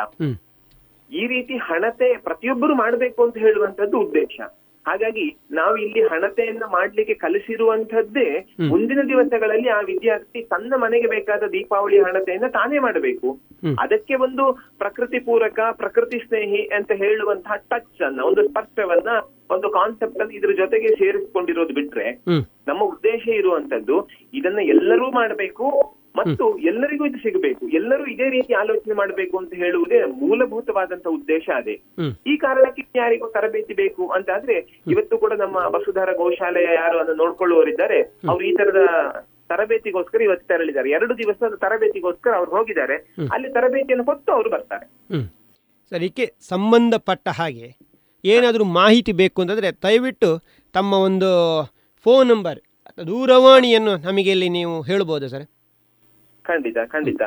ಈ 1.13 1.27
ರೀತಿ 1.27 1.57
ಹಣತೆ 1.57 2.17
ಪ್ರತಿಯೊಬ್ಬರು 2.17 2.75
ಮಾಡಬೇಕು 2.75 3.25
ಅಂತ 3.25 3.37
ಹೇಳುವಂತದ್ದು 3.39 3.99
ಉದ್ದೇಶ. 4.01 4.41
ಹಾಗಾಗಿ 4.87 5.37
ನಾವು 5.51 5.77
ಇಲ್ಲಿ 5.77 6.03
ಹಣತೆಯನ್ನ 6.03 6.63
ಮಾಡ್ಲಿಕ್ಕೆ 6.71 7.15
ಕಲಿಸಿರುವಂತದ್ದೇ 7.15 8.47
ಮುಂದಿನ 8.69 9.01
ದಿವಸಗಳಲ್ಲಿ 9.09 9.69
ಆ 9.69 9.81
ವಿದ್ಯಾರ್ಥಿ 9.81 10.43
ತನ್ನ 10.43 10.75
ಮನೆಗೆ 10.77 11.07
ಬೇಕಾದ 11.07 11.43
ದೀಪಾವಳಿ 11.43 11.99
ಹಣತೆಯನ್ನ 11.99 12.47
ತಾನೇ 12.47 12.79
ಮಾಡಬೇಕು. 12.79 13.39
ಅದಕ್ಕೆ 13.79 14.15
ಒಂದು 14.15 14.53
ಪ್ರಕೃತಿ 14.79 15.19
ಪೂರಕ 15.19 15.61
ಪ್ರಕೃತಿ 15.73 16.19
ಸ್ನೇಹಿ 16.19 16.67
ಅಂತ 16.67 16.93
ಹೇಳುವಂತಹ 16.93 17.57
ಟಚ್ 17.57 18.03
ಅನ್ನ 18.03 18.21
ಒಂದು 18.21 18.49
ಸ್ಪರ್ಶವನ್ನ 18.49 19.09
ಒಂದು 19.51 19.71
ಕಾನ್ಸೆಪ್ಟ್ 19.71 20.19
ಅನ್ನು 20.19 20.35
ಇದ್ರ 20.35 20.53
ಜೊತೆಗೆ 20.53 20.89
ಸೇರಿಸಿಕೊಂಡಿರೋದು 20.89 21.75
ಬಿಟ್ರೆ 21.75 22.13
ನಮ್ಮ 22.69 22.85
ಉದ್ದೇಶ 22.85 23.29
ಇರುವಂತದ್ದು 23.29 24.09
ಇದನ್ನ 24.35 24.59
ಎಲ್ಲರೂ 24.59 25.11
ಮಾಡಬೇಕು. 25.11 25.95
ಮತ್ತು 26.19 26.45
ಎಲ್ಲರಿಗೂ 26.71 27.05
ಇದು 27.09 27.19
ಸಿಗಬೇಕು. 27.25 27.63
ಎಲ್ಲರೂ 27.79 28.05
ಇದೇ 28.15 28.29
ರೀತಿ 28.37 28.53
ಆಲೋಚನೆ 28.55 28.95
ಮಾಡಬೇಕು 28.95 29.35
ಅಂತ 29.39 29.53
ಹೇಳುವುದೇ 29.63 29.99
ಮೂಲಭೂತವಾದಂತ 30.23 31.07
ಉದ್ದೇಶ 31.19 31.49
ಅದೇ. 31.61 31.75
ಈ 32.33 32.37
ಕಾರಣಕ್ಕೆ 32.45 32.85
ಯಾರಿಗೂ 33.01 33.29
ತರಬೇತಿ 33.37 33.75
ಬೇಕು 33.83 34.05
ಅಂತ 34.17 34.31
ಆದ್ರೆ 34.37 34.57
ಇವತ್ತು 34.95 35.17
ಕೂಡ 35.19 35.33
ನಮ್ಮ 35.43 35.57
ವಸುಧಾರ 35.77 36.13
ಗೋಶಾಲೆಯ 36.23 36.71
ಯಾರು 36.83 36.99
ಅದನ್ನು 37.03 37.21
ನೋಡ್ಕೊಳ್ಳುವವರಿದ್ದಾರೆ 37.25 37.99
ಅವ್ರು 38.31 38.45
ಈ 38.51 38.53
ತರದ 38.53 38.83
ತರಬೇತಿಗೋಸ್ಕರ 39.51 40.21
ಇವತ್ತು 40.23 40.47
ತೆರಳಿದ್ದಾರೆ. 40.49 40.89
ಎರಡು 40.91 41.13
ದಿವಸದ 41.19 41.55
ತರಬೇತಿಗೋಸ್ಕರ 41.65 42.33
ಅವ್ರು 42.35 42.51
ಹೋಗಿದ್ದಾರೆ. 42.51 42.97
ಅಲ್ಲಿ 43.35 43.49
ತರಬೇತಿಯನ್ನು 43.53 44.05
ಕೊಟ್ಟು 44.05 44.31
ಅವರು 44.33 44.51
ಬರ್ತಾರೆ. 44.51 44.87
ಸರಿಕೆ 45.93 45.93
ಸರ್ 45.93 46.03
ಇದಕ್ಕೆ 46.03 46.25
ಸಂಬಂಧಪಟ್ಟ 46.49 47.29
ಹಾಗೆ 47.39 47.69
ಏನಾದರೂ 48.25 48.65
ಮಾಹಿತಿ 48.81 49.13
ಬೇಕು 49.13 49.39
ಅಂತಂದರೆ 49.43 49.69
ದಯವಿಟ್ಟು 49.85 50.31
ತಮ್ಮ 50.75 50.93
ಒಂದು 51.09 51.29
ಫೋನ್ 52.07 52.29
ನಂಬರ್ 52.29 52.59
ಅಥವಾ 52.89 53.05
ದೂರವಾಣಿಯನ್ನು 53.05 53.93
ನಮಗೆ 54.09 54.31
ಇಲ್ಲಿ 54.31 54.49
ನೀವು 54.49 54.75
ಹೇಳ್ಬೋದಾ 54.83 55.29
ಸರ್? 55.29 55.47
ಖಂಡಿತ 56.49 56.79
ಖಂಡಿತ. 56.93 57.23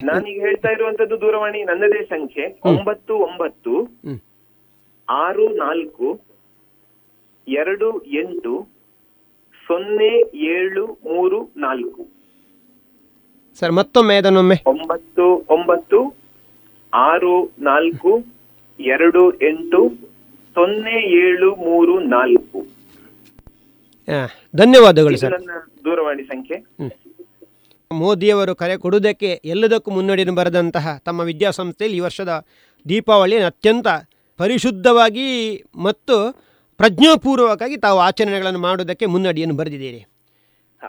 ನಾನೀಗ 0.00 0.38
ಹೇಳ್ತಾ 0.40 0.68
ಇರುವಂತದ್ದು 0.68 1.16
ದೂರವಾಣಿ 1.20 1.60
ನನ್ನದೇ 1.64 2.00
ಸಂಖ್ಯೆ 2.04 2.44
ಒಂಬತ್ತು 2.70 3.14
ಒಂಬತ್ತು 3.26 3.74
ಆರು 5.08 5.44
ನಾಲ್ಕು 5.56 6.08
ಎರಡು 7.46 7.88
ಎಂಟು 8.20 8.52
ಸೊನ್ನೆ 9.66 10.12
ಏಳು 10.52 10.84
ಮೂರು 11.10 11.38
ನಾಲ್ಕು. 11.56 12.02
ಸರ್ 13.60 13.72
ಮತ್ತೊಮ್ಮೆ 13.72 14.14
ಅದನ್ನೊಮ್ಮೆ 14.16 14.56
ಒಂಬತ್ತು 14.66 15.24
ಒಂಬತ್ತು 15.56 15.98
ಆರು 16.92 17.34
ನಾಲ್ಕು 17.70 18.12
ಎರಡು 18.80 19.22
ಎಂಟು 19.48 19.80
ಸೊನ್ನೆ 20.56 20.96
ಏಳು 21.24 21.50
ಮೂರು 21.68 21.94
ನಾಲ್ಕು. 22.16 22.60
ಧನ್ಯವಾದಗಳು 24.56 25.16
ಸರ್. 25.16 25.34
ನನ್ನ 25.38 25.52
ದೂರವಾಣಿ 25.84 26.24
ಸಂಖ್ಯೆ. 26.24 26.56
ಮೋದಿಯವರು 27.92 28.56
ಕರೆ 28.56 28.76
ಕೊಡುವುದಕ್ಕೆ 28.76 29.40
ಎಲ್ಲದಕ್ಕೂ 29.44 29.90
ಮುನ್ನಡೆಯನ್ನು 29.90 30.34
ಬರೆದಂತಹ 30.34 30.98
ತಮ್ಮ 31.04 31.20
ವಿದ್ಯಾಸಂಸ್ಥೆಯಲ್ಲಿ 31.20 31.96
ಈ 31.96 32.00
ವರ್ಷದ 32.00 32.46
ದೀಪಾವಳಿಯನ್ನು 32.88 33.46
ಅತ್ಯಂತ 33.46 33.86
ಪರಿಶುದ್ಧವಾಗಿ 34.36 35.62
ಮತ್ತು 35.76 36.32
ಪ್ರಜ್ಞಾಪೂರ್ವಕವಾಗಿ 36.76 37.76
ತಾವು 37.76 38.00
ಆಚರಣೆಗಳನ್ನು 38.00 38.58
ಮಾಡುವುದಕ್ಕೆ 38.58 39.06
ಮುನ್ನಡಿಯನ್ನು 39.06 39.56
ಬರೆದಿದ್ದೀರಿ. 39.56 40.04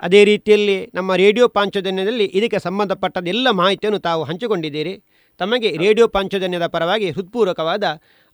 ಅದೇ 0.01 0.23
ರೀತಿಯಲ್ಲಿ 0.23 0.91
ನಮ್ಮ 0.93 1.15
ರೇಡಿಯೋ 1.15 1.47
ಪಾಂಚಜನ್ಯದಲ್ಲಿ 1.47 2.25
ಇದಕ್ಕೆ 2.25 2.59
ಸಂಬಂಧಪಟ್ಟದೆಲ್ಲ 2.59 3.49
ಮಾಹಿತಿಯನ್ನು 3.49 3.99
ತಾವು 3.99 4.23
ಹಂಚಿಕೊಂಡಿದ್ದೀರಿ. 4.23 5.03
ತಮಗೆ 5.37 5.77
ರೇಡಿಯೋ 5.77 6.07
ಪಾಂಚಜನ್ಯದ 6.07 6.67
ಪರವಾಗಿ 6.67 7.11
ಹೃತ್ಪೂರ್ವಕವಾದ 7.11 7.83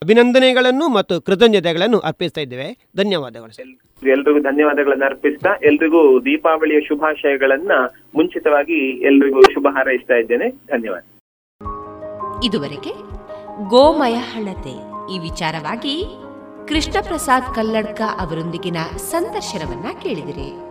ಅಭಿನಂದನೆಗಳನ್ನು 0.03 0.89
ಮತ್ತು 0.89 1.21
ಕೃತಜ್ಞತೆಗಳನ್ನು 1.21 1.99
ಅರ್ಪಿಸ್ತಾ 1.99 2.41
ಇದ್ದೇವೆ. 2.41 2.88
ಧನ್ಯವಾದಗಳು 2.97 3.51
ಸರ್. 3.55 4.07
ಎಲ್ರಿಗೂ 4.07 4.39
ಧನ್ಯವಾದಗಳನ್ನು 4.39 5.05
ಅರ್ಪಿಸ್ತಾ 5.05 5.49
ಎಲ್ರಿಗೂ 5.63 6.19
ದೀಪಾವಳಿಯ 6.19 6.81
ಶುಭಾಶಯಗಳನ್ನ 6.81 7.71
ಮುಂಚಿತವಾಗಿ 8.15 9.01
ಎಲ್ರಿಗೂ 9.05 9.41
ಶುಭ 9.41 9.67
ಹಾರೈಸ್ತಾ 9.71 10.13
ಇದ್ದೇನೆ. 10.13 10.49
ಧನ್ಯವಾದ. 10.49 11.01
ಇದುವರೆಗೆ 12.43 12.93
ಗೋಮಯ 13.69 14.13
ಹಣತೆ. 14.13 14.75
ಈ 15.15 15.19
ವಿಚಾರವಾಗಿ 15.19 16.03
ಕೃಷ್ಣ 16.67 16.95
ಪ್ರಸಾದ್ 17.01 17.55
ಕಲ್ಲಡ್ಕ 17.55 18.01
ಅವರೊಂದಿಗಿನ 18.19 18.77
ಸಂದರ್ಶನವನ್ನ 18.97 19.85
ಕೇಳಿದಿರಿ. 20.03 20.68